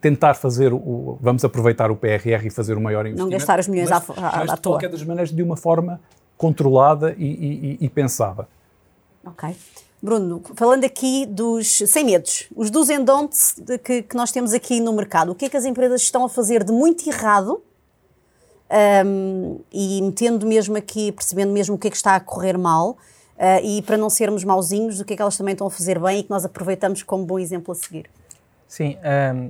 tentar 0.00 0.34
fazer 0.34 0.72
o, 0.72 1.18
vamos 1.20 1.44
aproveitar 1.44 1.90
o 1.90 1.96
PRR 1.96 2.46
e 2.46 2.50
fazer 2.50 2.76
o 2.76 2.80
maior 2.80 3.06
investimento. 3.06 3.30
Não 3.30 3.38
gastar 3.38 3.58
os 3.60 3.68
milhões 3.68 3.90
mas, 3.90 4.10
à, 4.10 4.12
à, 4.12 4.38
mas 4.38 4.50
à 4.50 4.54
de 4.54 4.62
qualquer 4.62 4.90
das 4.90 5.02
maneiras 5.02 5.30
de 5.30 5.42
uma 5.42 5.56
forma 5.56 6.00
controlada 6.36 7.14
e, 7.16 7.24
e, 7.24 7.78
e 7.80 7.88
pensada. 7.88 8.48
Ok. 9.24 9.56
Bruno, 10.02 10.42
falando 10.56 10.84
aqui 10.84 11.24
dos 11.24 11.78
sem 11.86 12.04
medos, 12.04 12.48
os 12.56 12.68
dos 12.68 12.90
and 12.90 13.04
don'ts 13.04 13.54
que, 13.84 14.02
que 14.02 14.16
nós 14.16 14.32
temos 14.32 14.52
aqui 14.52 14.80
no 14.80 14.92
mercado, 14.92 15.30
o 15.30 15.34
que 15.34 15.44
é 15.44 15.48
que 15.48 15.56
as 15.56 15.64
empresas 15.64 16.02
estão 16.02 16.24
a 16.24 16.28
fazer 16.28 16.64
de 16.64 16.72
muito 16.72 17.08
errado 17.08 17.62
um, 19.04 19.60
e 19.72 20.00
metendo 20.02 20.46
mesmo 20.46 20.76
aqui, 20.76 21.12
percebendo 21.12 21.52
mesmo 21.52 21.74
o 21.74 21.78
que 21.78 21.88
é 21.88 21.90
que 21.90 21.96
está 21.96 22.16
a 22.16 22.20
correr 22.20 22.56
mal 22.56 22.90
uh, 22.90 22.96
e 23.62 23.82
para 23.82 23.96
não 23.96 24.08
sermos 24.08 24.44
mauzinhos, 24.44 25.00
o 25.00 25.04
que 25.04 25.12
é 25.12 25.16
que 25.16 25.22
elas 25.22 25.36
também 25.36 25.52
estão 25.52 25.66
a 25.66 25.70
fazer 25.70 25.98
bem 25.98 26.20
e 26.20 26.22
que 26.22 26.30
nós 26.30 26.44
aproveitamos 26.44 27.02
como 27.02 27.24
bom 27.24 27.38
exemplo 27.38 27.72
a 27.72 27.74
seguir. 27.74 28.06
Sim, 28.66 28.96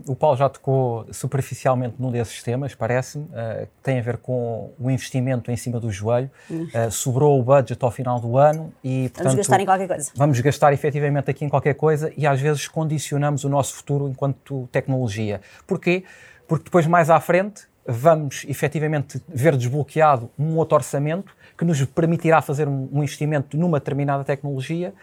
um, 0.04 0.10
o 0.10 0.16
Paulo 0.16 0.36
já 0.36 0.48
tocou 0.48 1.06
superficialmente 1.12 1.94
num 1.96 2.10
desses 2.10 2.42
temas, 2.42 2.74
parece-me, 2.74 3.26
uh, 3.26 3.66
que 3.66 3.80
tem 3.80 4.00
a 4.00 4.02
ver 4.02 4.16
com 4.16 4.72
o 4.76 4.90
investimento 4.90 5.48
em 5.48 5.56
cima 5.56 5.78
do 5.78 5.92
joelho. 5.92 6.28
Uh, 6.50 6.90
sobrou 6.90 7.38
o 7.38 7.42
budget 7.44 7.78
ao 7.84 7.92
final 7.92 8.18
do 8.18 8.36
ano 8.36 8.74
e, 8.82 9.10
portanto... 9.10 9.22
Vamos 9.26 9.36
gastar 9.36 9.60
em 9.60 9.64
qualquer 9.64 9.86
coisa. 9.86 10.10
Vamos 10.16 10.40
gastar 10.40 10.72
efetivamente 10.72 11.30
aqui 11.30 11.44
em 11.44 11.48
qualquer 11.48 11.74
coisa 11.74 12.12
e 12.16 12.26
às 12.26 12.40
vezes 12.40 12.66
condicionamos 12.66 13.44
o 13.44 13.48
nosso 13.48 13.76
futuro 13.76 14.08
enquanto 14.08 14.68
tecnologia. 14.72 15.40
Porquê? 15.68 16.02
Porque 16.48 16.64
depois, 16.64 16.88
mais 16.88 17.08
à 17.08 17.20
frente, 17.20 17.68
vamos 17.86 18.44
efetivamente 18.48 19.22
ver 19.28 19.56
desbloqueado 19.56 20.30
um 20.38 20.56
outro 20.56 20.76
orçamento 20.76 21.34
que 21.56 21.64
nos 21.64 21.84
permitirá 21.84 22.40
fazer 22.40 22.68
um, 22.68 22.88
investimento 22.92 23.56
numa 23.56 23.78
determinada 23.78 24.24
tecnologia 24.24 24.94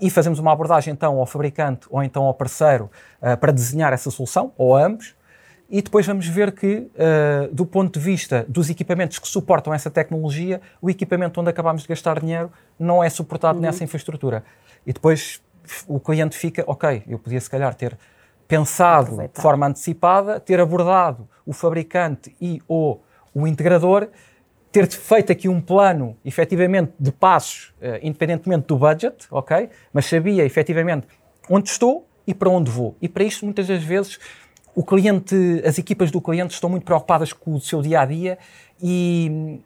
e 0.00 0.10
fazemos 0.10 0.38
uma 0.38 0.52
abordagem 0.52 0.92
então 0.92 1.18
ao 1.18 1.26
fabricante 1.26 1.86
ou 1.90 2.02
então 2.02 2.24
ao 2.24 2.34
parceiro 2.34 2.90
uh, 3.20 3.36
para 3.36 3.52
desenhar 3.52 3.92
essa 3.92 4.10
solução, 4.10 4.52
ou 4.56 4.76
a 4.76 4.84
ambos, 4.84 5.16
e 5.70 5.82
depois 5.82 6.06
vamos 6.06 6.26
ver 6.26 6.52
que, 6.52 6.76
uh, 6.76 7.52
do 7.52 7.66
ponto 7.66 7.98
de 7.98 8.04
vista 8.04 8.44
dos 8.48 8.70
equipamentos 8.70 9.18
que 9.18 9.28
suportam 9.28 9.74
essa 9.74 9.90
tecnologia, 9.90 10.60
o 10.80 10.88
equipamento 10.88 11.40
onde 11.40 11.50
acabamos 11.50 11.82
de 11.82 11.88
gastar 11.88 12.20
dinheiro 12.20 12.50
não 12.78 13.02
é 13.02 13.10
suportado 13.10 13.58
uhum. 13.58 13.64
nessa 13.64 13.84
infraestrutura. 13.84 14.44
E 14.86 14.92
depois 14.92 15.42
o 15.86 16.00
cliente 16.00 16.36
fica, 16.36 16.64
ok, 16.66 17.02
eu 17.06 17.18
podia 17.18 17.40
se 17.40 17.50
calhar 17.50 17.74
ter 17.74 17.98
pensado 18.48 19.18
de 19.18 19.40
forma 19.40 19.66
antecipada, 19.66 20.40
ter 20.40 20.58
abordado 20.58 21.28
o 21.46 21.52
fabricante 21.52 22.34
e 22.40 22.60
ou 22.66 23.04
o 23.34 23.46
integrador, 23.46 24.08
ter 24.72 24.88
feito 24.88 25.30
aqui 25.30 25.48
um 25.48 25.60
plano, 25.60 26.16
efetivamente, 26.24 26.92
de 26.98 27.12
passos, 27.12 27.74
uh, 27.80 27.98
independentemente 28.02 28.66
do 28.66 28.76
budget, 28.76 29.26
ok? 29.30 29.68
Mas 29.92 30.06
sabia, 30.06 30.44
efetivamente, 30.44 31.06
onde 31.48 31.68
estou 31.68 32.06
e 32.26 32.34
para 32.34 32.48
onde 32.48 32.70
vou. 32.70 32.96
E 33.00 33.08
para 33.08 33.22
isto, 33.22 33.44
muitas 33.44 33.66
das 33.66 33.82
vezes, 33.82 34.18
o 34.74 34.84
cliente, 34.84 35.34
as 35.64 35.78
equipas 35.78 36.10
do 36.10 36.20
cliente 36.20 36.54
estão 36.54 36.70
muito 36.70 36.84
preocupadas 36.84 37.32
com 37.32 37.54
o 37.54 37.60
seu 37.60 37.82
dia 37.82 38.00
a 38.00 38.04
dia 38.06 38.38
e 38.82 39.60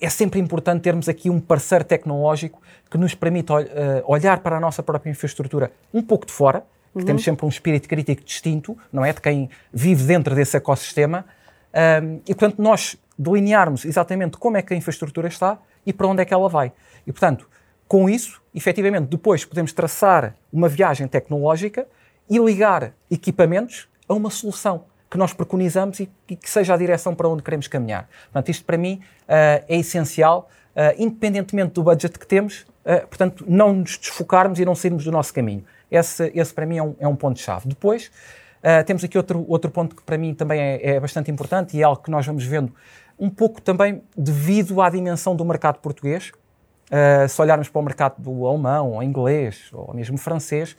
é 0.00 0.08
sempre 0.08 0.40
importante 0.40 0.82
termos 0.82 1.08
aqui 1.08 1.30
um 1.30 1.40
parceiro 1.40 1.84
tecnológico 1.84 2.60
que 2.90 2.98
nos 2.98 3.14
permita 3.14 3.54
uh, 3.54 3.66
olhar 4.06 4.40
para 4.40 4.56
a 4.56 4.60
nossa 4.60 4.82
própria 4.82 5.10
infraestrutura 5.10 5.72
um 5.92 6.02
pouco 6.02 6.26
de 6.26 6.32
fora, 6.32 6.64
que 6.94 7.00
uhum. 7.00 7.06
temos 7.06 7.24
sempre 7.24 7.44
um 7.44 7.48
espírito 7.48 7.88
crítico 7.88 8.24
distinto, 8.24 8.76
não 8.92 9.04
é? 9.04 9.12
De 9.12 9.20
quem 9.20 9.50
vive 9.72 10.04
dentro 10.04 10.34
desse 10.34 10.56
ecossistema. 10.56 11.24
Um, 12.02 12.20
e, 12.26 12.34
portanto, 12.34 12.62
nós 12.62 12.96
delinearmos 13.18 13.84
exatamente 13.84 14.36
como 14.38 14.56
é 14.56 14.62
que 14.62 14.72
a 14.72 14.76
infraestrutura 14.76 15.28
está 15.28 15.58
e 15.84 15.92
para 15.92 16.06
onde 16.06 16.22
é 16.22 16.24
que 16.24 16.32
ela 16.32 16.48
vai. 16.48 16.72
E, 17.06 17.12
portanto, 17.12 17.48
com 17.86 18.08
isso, 18.08 18.40
efetivamente, 18.54 19.08
depois 19.08 19.44
podemos 19.44 19.72
traçar 19.72 20.34
uma 20.52 20.68
viagem 20.68 21.06
tecnológica 21.06 21.86
e 22.30 22.38
ligar 22.38 22.92
equipamentos 23.10 23.88
a 24.08 24.14
uma 24.14 24.30
solução 24.30 24.84
que 25.10 25.18
nós 25.18 25.32
preconizamos 25.32 26.00
e 26.00 26.08
que 26.26 26.50
seja 26.50 26.74
a 26.74 26.76
direção 26.76 27.14
para 27.14 27.28
onde 27.28 27.42
queremos 27.42 27.68
caminhar. 27.68 28.08
Portanto, 28.24 28.48
isto 28.48 28.64
para 28.64 28.76
mim 28.76 29.00
uh, 29.22 29.64
é 29.68 29.76
essencial, 29.76 30.48
uh, 30.74 31.00
independentemente 31.00 31.74
do 31.74 31.84
budget 31.84 32.18
que 32.18 32.26
temos, 32.26 32.66
uh, 32.84 33.06
portanto, 33.06 33.44
não 33.46 33.72
nos 33.72 33.96
desfocarmos 33.96 34.58
e 34.58 34.64
não 34.64 34.74
sairmos 34.74 35.04
do 35.04 35.12
nosso 35.12 35.32
caminho. 35.32 35.64
Esse, 35.94 36.30
esse 36.34 36.52
para 36.52 36.66
mim 36.66 36.78
é 36.78 36.82
um, 36.82 36.96
é 37.00 37.08
um 37.08 37.16
ponto-chave. 37.16 37.68
Depois, 37.68 38.10
temos 38.86 39.04
aqui 39.04 39.18
outro, 39.18 39.44
outro 39.46 39.70
ponto 39.70 39.94
que 39.94 40.02
para 40.02 40.16
mim 40.16 40.32
também 40.32 40.58
é, 40.58 40.94
é 40.94 41.00
bastante 41.00 41.30
importante 41.30 41.76
e 41.76 41.82
é 41.82 41.84
algo 41.84 42.02
que 42.02 42.10
nós 42.10 42.24
vamos 42.24 42.44
vendo 42.44 42.74
um 43.18 43.28
pouco 43.28 43.60
também 43.60 44.02
devido 44.16 44.80
à 44.80 44.88
dimensão 44.88 45.36
do 45.36 45.44
mercado 45.44 45.78
português. 45.80 46.32
se 47.28 47.42
olharmos 47.42 47.68
para 47.68 47.78
o 47.78 47.82
mercado 47.82 48.14
do 48.18 48.46
alemão, 48.46 48.92
ou 48.92 49.02
inglês, 49.02 49.68
ou 49.72 49.92
mesmo 49.92 50.16
francês, 50.16 50.74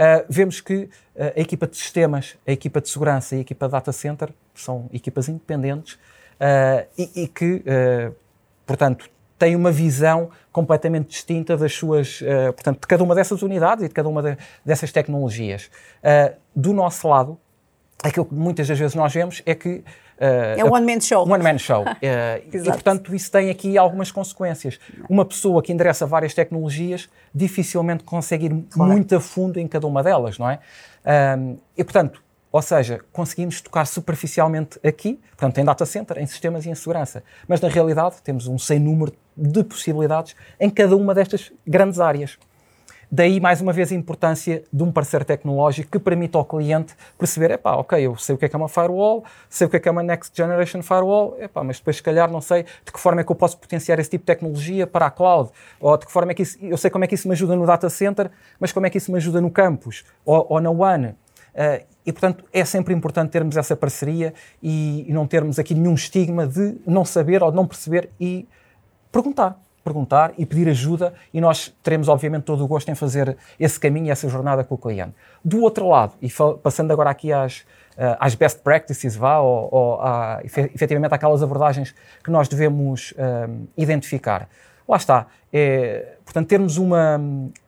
Uh, 0.00 0.24
vemos 0.30 0.62
que 0.62 0.74
uh, 0.74 0.88
a 1.36 1.40
equipa 1.40 1.66
de 1.66 1.76
sistemas, 1.76 2.34
a 2.46 2.52
equipa 2.52 2.80
de 2.80 2.88
segurança 2.88 3.34
e 3.34 3.38
a 3.38 3.40
equipa 3.42 3.66
de 3.66 3.72
data 3.72 3.92
center 3.92 4.30
são 4.54 4.88
equipas 4.94 5.28
independentes 5.28 5.94
uh, 5.94 6.88
e, 6.96 7.24
e, 7.24 7.28
que, 7.28 7.62
portanto, 8.64 9.10
têm 9.40 9.56
uma 9.56 9.72
visão 9.72 10.30
completamente 10.52 11.08
distinta 11.08 11.56
das 11.56 11.72
suas, 11.72 12.20
portanto, 12.54 12.80
de 12.80 12.86
cada 12.86 13.02
uma 13.02 13.14
dessas 13.14 13.42
unidades 13.42 13.84
e 13.84 13.88
de 13.88 13.94
cada 13.94 14.08
uma 14.08 14.22
de, 14.22 14.36
dessas 14.64 14.92
tecnologias. 14.92 15.70
do 16.54 16.72
nosso 16.72 17.08
lado, 17.08 17.38
aquilo 18.02 18.26
que 18.26 18.34
muitas 18.34 18.68
das 18.68 18.78
vezes 18.78 18.94
nós 18.94 19.12
vemos 19.12 19.42
é 19.46 19.54
que 19.54 19.82
Uh, 20.20 20.60
é 20.60 20.62
um 20.62 20.74
one-man 20.74 21.00
show. 21.00 21.26
Um 21.26 21.32
one-man 21.32 21.56
show. 21.56 21.82
Uh, 21.82 21.96
e, 22.52 22.62
portanto, 22.64 23.14
isso 23.14 23.32
tem 23.32 23.48
aqui 23.48 23.78
algumas 23.78 24.12
consequências. 24.12 24.78
Uma 25.08 25.24
pessoa 25.24 25.62
que 25.62 25.72
endereça 25.72 26.04
várias 26.04 26.34
tecnologias 26.34 27.08
dificilmente 27.34 28.04
consegue 28.04 28.46
ir 28.46 28.64
claro. 28.70 28.92
muito 28.92 29.16
a 29.16 29.20
fundo 29.20 29.58
em 29.58 29.66
cada 29.66 29.86
uma 29.86 30.02
delas, 30.02 30.38
não 30.38 30.50
é? 30.50 30.58
Um, 31.38 31.56
e, 31.74 31.82
portanto, 31.82 32.22
ou 32.52 32.62
seja, 32.62 33.00
conseguimos 33.12 33.60
tocar 33.60 33.86
superficialmente 33.86 34.78
aqui, 34.84 35.20
portanto, 35.30 35.58
em 35.58 35.64
data 35.64 35.86
center, 35.86 36.18
em 36.18 36.26
sistemas 36.26 36.66
e 36.66 36.70
em 36.70 36.74
segurança. 36.74 37.22
Mas, 37.46 37.60
na 37.60 37.68
realidade, 37.68 38.16
temos 38.22 38.46
um 38.46 38.58
sem 38.58 38.78
número 38.78 39.12
de 39.36 39.62
possibilidades 39.62 40.34
em 40.58 40.68
cada 40.68 40.96
uma 40.96 41.14
destas 41.14 41.52
grandes 41.66 42.00
áreas. 42.00 42.38
Daí, 43.12 43.40
mais 43.40 43.60
uma 43.60 43.72
vez, 43.72 43.90
a 43.90 43.94
importância 43.96 44.62
de 44.72 44.84
um 44.84 44.92
parceiro 44.92 45.24
tecnológico 45.24 45.90
que 45.90 45.98
permita 45.98 46.38
ao 46.38 46.44
cliente 46.44 46.94
perceber, 47.18 47.50
epá, 47.50 47.74
ok, 47.74 48.00
eu 48.00 48.16
sei 48.16 48.36
o 48.36 48.38
que 48.38 48.44
é 48.44 48.48
que 48.48 48.54
é 48.54 48.58
uma 48.58 48.68
firewall, 48.68 49.24
sei 49.48 49.66
o 49.66 49.70
que 49.70 49.76
é 49.76 49.80
que 49.80 49.88
é 49.88 49.90
uma 49.90 50.02
Next 50.02 50.30
Generation 50.32 50.80
Firewall, 50.80 51.36
epá, 51.40 51.64
mas 51.64 51.78
depois, 51.78 51.96
se 51.96 52.04
calhar, 52.04 52.30
não 52.30 52.40
sei 52.40 52.62
de 52.62 52.92
que 52.92 53.00
forma 53.00 53.20
é 53.20 53.24
que 53.24 53.32
eu 53.32 53.34
posso 53.34 53.58
potenciar 53.58 53.98
esse 53.98 54.10
tipo 54.10 54.22
de 54.22 54.26
tecnologia 54.26 54.86
para 54.86 55.06
a 55.06 55.10
cloud, 55.10 55.50
ou 55.80 55.96
de 55.96 56.06
que 56.06 56.12
forma 56.12 56.30
é 56.30 56.34
que 56.36 56.42
isso, 56.42 56.56
eu 56.62 56.76
sei 56.76 56.88
como 56.88 57.02
é 57.02 57.08
que 57.08 57.16
isso 57.16 57.26
me 57.26 57.32
ajuda 57.32 57.56
no 57.56 57.66
data 57.66 57.90
center, 57.90 58.30
mas 58.60 58.70
como 58.70 58.86
é 58.86 58.90
que 58.90 58.98
isso 58.98 59.10
me 59.10 59.16
ajuda 59.16 59.40
no 59.40 59.50
campus, 59.50 60.04
ou, 60.24 60.46
ou 60.48 60.60
na 60.60 60.70
WAN. 60.70 61.14
Uh, 61.60 61.84
e, 62.06 62.12
portanto, 62.12 62.44
é 62.50 62.64
sempre 62.64 62.94
importante 62.94 63.30
termos 63.30 63.54
essa 63.54 63.76
parceria 63.76 64.32
e, 64.62 65.04
e 65.06 65.12
não 65.12 65.26
termos 65.26 65.58
aqui 65.58 65.74
nenhum 65.74 65.94
estigma 65.94 66.46
de 66.46 66.78
não 66.86 67.04
saber 67.04 67.42
ou 67.42 67.50
de 67.50 67.56
não 67.56 67.66
perceber 67.66 68.08
e 68.18 68.48
perguntar 69.12 69.60
perguntar 69.82 70.32
e 70.36 70.44
pedir 70.44 70.68
ajuda 70.68 71.14
e 71.32 71.40
nós 71.40 71.74
teremos, 71.82 72.08
obviamente, 72.08 72.44
todo 72.44 72.62
o 72.64 72.68
gosto 72.68 72.90
em 72.90 72.94
fazer 72.94 73.36
esse 73.58 73.78
caminho 73.78 74.12
essa 74.12 74.28
jornada 74.28 74.62
com 74.62 74.74
o 74.74 74.78
cliente. 74.78 75.14
Do 75.44 75.62
outro 75.62 75.88
lado, 75.88 76.14
e 76.20 76.28
passando 76.62 76.92
agora 76.92 77.10
aqui 77.10 77.32
às, 77.32 77.60
uh, 77.96 78.16
às 78.18 78.34
best 78.34 78.60
practices, 78.60 79.16
vá, 79.16 79.38
ou, 79.38 79.68
ou 79.72 80.00
a, 80.00 80.40
efetivamente 80.44 81.14
aquelas 81.14 81.42
abordagens 81.42 81.94
que 82.22 82.30
nós 82.30 82.48
devemos 82.48 83.12
uh, 83.12 83.68
identificar. 83.76 84.48
Lá 84.90 84.96
está. 84.96 85.26
É, 85.52 86.16
portanto, 86.24 86.48
termos 86.48 86.76
uma, 86.76 87.20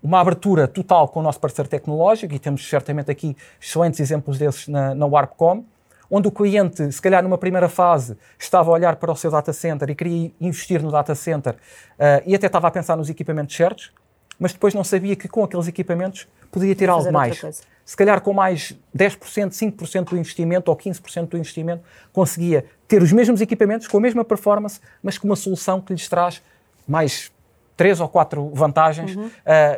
uma 0.02 0.20
abertura 0.20 0.66
total 0.66 1.06
com 1.06 1.20
o 1.20 1.22
nosso 1.22 1.38
parceiro 1.38 1.68
tecnológico, 1.68 2.34
e 2.34 2.38
temos 2.40 2.68
certamente 2.68 3.12
aqui 3.12 3.36
excelentes 3.60 4.00
exemplos 4.00 4.38
desses 4.38 4.66
na, 4.66 4.92
na 4.92 5.06
Warpcom, 5.06 5.64
onde 6.10 6.26
o 6.26 6.32
cliente, 6.32 6.90
se 6.90 7.00
calhar 7.00 7.22
numa 7.22 7.38
primeira 7.38 7.68
fase, 7.68 8.18
estava 8.36 8.70
a 8.70 8.74
olhar 8.74 8.96
para 8.96 9.12
o 9.12 9.14
seu 9.14 9.30
data 9.30 9.52
center 9.52 9.88
e 9.88 9.94
queria 9.94 10.32
investir 10.40 10.82
no 10.82 10.90
data 10.90 11.14
center 11.14 11.54
uh, 11.54 12.22
e 12.26 12.34
até 12.34 12.48
estava 12.48 12.66
a 12.66 12.70
pensar 12.72 12.96
nos 12.96 13.08
equipamentos 13.08 13.54
certos, 13.54 13.92
mas 14.36 14.52
depois 14.52 14.74
não 14.74 14.82
sabia 14.82 15.14
que 15.14 15.28
com 15.28 15.44
aqueles 15.44 15.68
equipamentos 15.68 16.26
podia 16.50 16.74
ter 16.74 16.90
algo 16.90 17.12
mais. 17.12 17.40
Se 17.84 17.96
calhar 17.96 18.20
com 18.20 18.32
mais 18.32 18.76
10%, 18.96 19.50
5% 19.50 20.10
do 20.10 20.16
investimento 20.16 20.70
ou 20.70 20.76
15% 20.76 21.28
do 21.28 21.38
investimento, 21.38 21.82
conseguia 22.12 22.64
ter 22.88 23.00
os 23.00 23.12
mesmos 23.12 23.40
equipamentos, 23.40 23.86
com 23.86 23.96
a 23.98 24.00
mesma 24.00 24.24
performance, 24.24 24.80
mas 25.02 25.16
com 25.16 25.28
uma 25.28 25.36
solução 25.36 25.80
que 25.80 25.92
lhes 25.92 26.08
traz 26.08 26.42
mais 26.86 27.30
três 27.76 28.00
ou 28.00 28.08
quatro 28.08 28.50
vantagens 28.54 29.16
uhum. 29.16 29.26
uh, 29.26 29.30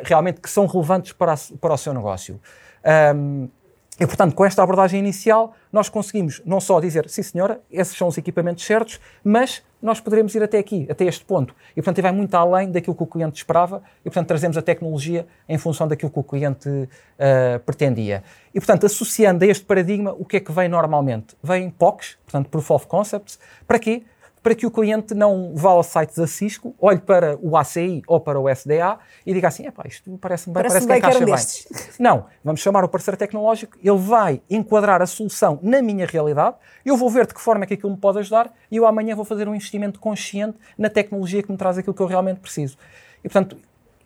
realmente 0.03 0.41
que 0.41 0.49
são 0.49 0.65
relevantes 0.65 1.13
para, 1.13 1.33
a, 1.33 1.37
para 1.59 1.73
o 1.73 1.77
seu 1.77 1.93
negócio. 1.93 2.39
Um, 3.15 3.49
e, 3.99 4.05
portanto, 4.05 4.35
com 4.35 4.43
esta 4.43 4.61
abordagem 4.61 4.99
inicial, 4.99 5.53
nós 5.71 5.87
conseguimos 5.87 6.41
não 6.45 6.59
só 6.59 6.81
dizer, 6.81 7.09
sim 7.09 7.23
senhora, 7.23 7.61
esses 7.71 7.95
são 7.95 8.09
os 8.09 8.17
equipamentos 8.17 8.65
certos, 8.65 8.99
mas 9.23 9.63
nós 9.81 10.01
poderemos 10.01 10.35
ir 10.35 10.43
até 10.43 10.57
aqui, 10.57 10.85
até 10.89 11.05
este 11.05 11.23
ponto. 11.23 11.55
E, 11.71 11.75
portanto, 11.75 12.01
vai 12.01 12.11
muito 12.11 12.35
além 12.35 12.71
daquilo 12.71 12.93
que 12.93 13.03
o 13.03 13.07
cliente 13.07 13.37
esperava 13.37 13.81
e, 14.01 14.03
portanto, 14.03 14.27
trazemos 14.27 14.57
a 14.57 14.61
tecnologia 14.61 15.25
em 15.47 15.57
função 15.57 15.87
daquilo 15.87 16.11
que 16.11 16.19
o 16.19 16.23
cliente 16.23 16.67
uh, 16.67 17.59
pretendia. 17.65 18.21
E, 18.53 18.59
portanto, 18.59 18.85
associando 18.85 19.45
a 19.45 19.47
este 19.47 19.63
paradigma, 19.63 20.13
o 20.17 20.25
que 20.25 20.37
é 20.37 20.39
que 20.41 20.51
vem 20.51 20.67
normalmente? 20.67 21.37
Vem 21.41 21.69
POCs, 21.69 22.17
portanto, 22.25 22.49
Proof 22.49 22.71
of 22.71 22.87
Concepts. 22.87 23.39
Para 23.65 23.79
quê? 23.79 24.03
Para 24.45 24.53
que 24.53 24.67
o 24.67 24.69
cliente 24.69 25.15
não 25.15 25.53
vá 25.55 25.71
ao 25.71 25.81
site 25.81 26.15
da 26.15 26.27
Cisco, 26.27 26.75
olhe 26.79 26.99
para 26.99 27.35
o 27.41 27.57
ACI 27.57 28.03
ou 28.05 28.19
para 28.19 28.39
o 28.39 28.47
SDA 28.47 28.99
e 29.25 29.33
diga 29.33 29.47
assim, 29.47 29.63
isto 29.87 30.19
parece-me 30.19 30.53
bem, 30.53 30.61
parece, 30.61 30.85
parece 30.85 30.87
que 30.87 30.93
encaixa 30.93 31.25
bem. 31.25 31.87
Não, 31.99 32.27
vamos 32.43 32.61
chamar 32.61 32.83
o 32.83 32.87
parceiro 32.87 33.17
tecnológico, 33.17 33.75
ele 33.83 33.97
vai 33.97 34.43
enquadrar 34.47 35.01
a 35.01 35.07
solução 35.07 35.57
na 35.63 35.81
minha 35.81 36.05
realidade, 36.05 36.57
eu 36.85 36.95
vou 36.95 37.09
ver 37.09 37.25
de 37.25 37.33
que 37.33 37.41
forma 37.41 37.63
é 37.63 37.67
que 37.67 37.73
aquilo 37.73 37.89
me 37.89 37.97
pode 37.97 38.19
ajudar 38.19 38.53
e 38.69 38.75
eu 38.75 38.85
amanhã 38.85 39.15
vou 39.15 39.25
fazer 39.25 39.47
um 39.47 39.55
investimento 39.55 39.99
consciente 39.99 40.59
na 40.77 40.91
tecnologia 40.91 41.41
que 41.41 41.51
me 41.51 41.57
traz 41.57 41.79
aquilo 41.79 41.95
que 41.95 42.01
eu 42.03 42.05
realmente 42.05 42.39
preciso. 42.39 42.77
E, 43.23 43.27
portanto, 43.27 43.57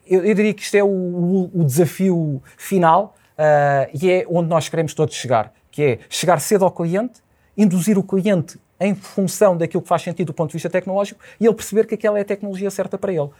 eu, 0.07 0.23
eu 0.23 0.33
diria 0.33 0.53
que 0.53 0.61
isto 0.61 0.75
é 0.75 0.81
o, 0.81 1.49
o 1.53 1.65
desafio 1.65 2.41
final 2.55 3.13
uh, 3.33 3.91
e 4.01 4.09
é 4.09 4.25
onde 4.29 4.47
nós 4.47 4.69
queremos 4.69 4.93
todos 4.93 5.15
chegar, 5.15 5.51
que 5.69 5.83
é 5.83 5.99
chegar 6.09 6.39
cedo 6.39 6.63
ao 6.63 6.71
cliente, 6.71 7.19
induzir 7.57 7.97
o 7.97 8.03
cliente 8.03 8.57
em 8.79 8.95
função 8.95 9.57
daquilo 9.57 9.81
que 9.81 9.89
faz 9.89 10.01
sentido 10.01 10.27
do 10.27 10.33
ponto 10.33 10.49
de 10.49 10.53
vista 10.53 10.69
tecnológico 10.69 11.19
e 11.39 11.45
ele 11.45 11.53
perceber 11.53 11.85
que 11.85 11.95
aquela 11.95 12.17
é 12.17 12.21
a 12.21 12.25
tecnologia 12.25 12.69
certa 12.71 12.97
para 12.97 13.11
ele. 13.11 13.21
Uh, 13.21 13.31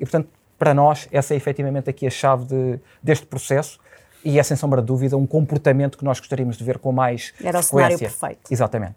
e, 0.00 0.04
portanto, 0.04 0.28
para 0.58 0.72
nós, 0.72 1.08
essa 1.10 1.34
é 1.34 1.36
efetivamente 1.36 1.90
aqui 1.90 2.06
a 2.06 2.10
chave 2.10 2.44
de, 2.44 2.80
deste 3.02 3.26
processo 3.26 3.78
e 4.24 4.38
é, 4.38 4.42
sem 4.42 4.56
sombra 4.56 4.80
de 4.80 4.86
dúvida, 4.86 5.16
um 5.16 5.26
comportamento 5.26 5.98
que 5.98 6.04
nós 6.04 6.20
gostaríamos 6.20 6.56
de 6.56 6.64
ver 6.64 6.78
com 6.78 6.92
mais 6.92 7.34
Era 7.42 7.58
o 7.58 7.62
cenário 7.62 7.98
perfeito. 7.98 8.40
Exatamente. 8.50 8.96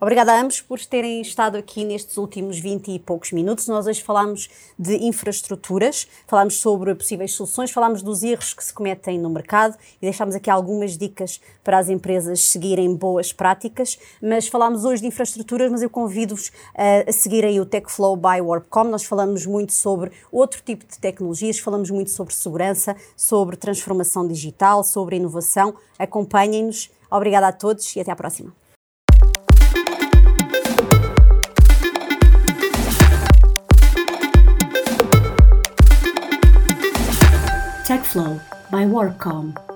Obrigada 0.00 0.32
a 0.32 0.40
ambos 0.40 0.60
por 0.60 0.84
terem 0.84 1.20
estado 1.20 1.56
aqui 1.56 1.84
nestes 1.84 2.16
últimos 2.16 2.58
20 2.58 2.90
e 2.90 2.98
poucos 2.98 3.30
minutos. 3.30 3.68
Nós 3.68 3.86
hoje 3.86 4.02
falámos 4.02 4.50
de 4.76 4.96
infraestruturas, 4.96 6.08
falámos 6.26 6.58
sobre 6.58 6.94
possíveis 6.96 7.32
soluções, 7.32 7.70
falámos 7.70 8.02
dos 8.02 8.24
erros 8.24 8.52
que 8.52 8.62
se 8.62 8.72
cometem 8.72 9.18
no 9.20 9.30
mercado 9.30 9.78
e 9.98 10.00
deixámos 10.00 10.34
aqui 10.34 10.50
algumas 10.50 10.98
dicas 10.98 11.40
para 11.62 11.78
as 11.78 11.88
empresas 11.88 12.42
seguirem 12.42 12.92
boas 12.94 13.32
práticas. 13.32 13.96
Mas 14.20 14.48
falámos 14.48 14.84
hoje 14.84 15.00
de 15.00 15.06
infraestruturas, 15.06 15.70
mas 15.70 15.80
eu 15.80 15.88
convido-vos 15.88 16.50
a, 16.74 17.08
a 17.08 17.12
seguirem 17.12 17.60
o 17.60 17.64
TechFlow 17.64 18.16
by 18.16 18.40
Warpcom. 18.42 18.84
Nós 18.84 19.04
falamos 19.04 19.46
muito 19.46 19.72
sobre 19.72 20.10
outro 20.30 20.60
tipo 20.60 20.84
de 20.84 20.98
tecnologias, 20.98 21.60
falamos 21.60 21.88
muito 21.88 22.10
sobre 22.10 22.34
segurança, 22.34 22.96
sobre 23.16 23.56
transformação 23.56 24.26
digital, 24.26 24.82
sobre 24.82 25.16
inovação. 25.16 25.72
Acompanhem-nos. 25.96 26.90
Obrigada 27.08 27.46
a 27.46 27.52
todos 27.52 27.94
e 27.94 28.00
até 28.00 28.10
à 28.10 28.16
próxima. 28.16 28.63
TechFlow 37.94 38.40
by 38.72 38.82
Warcom. 38.86 39.73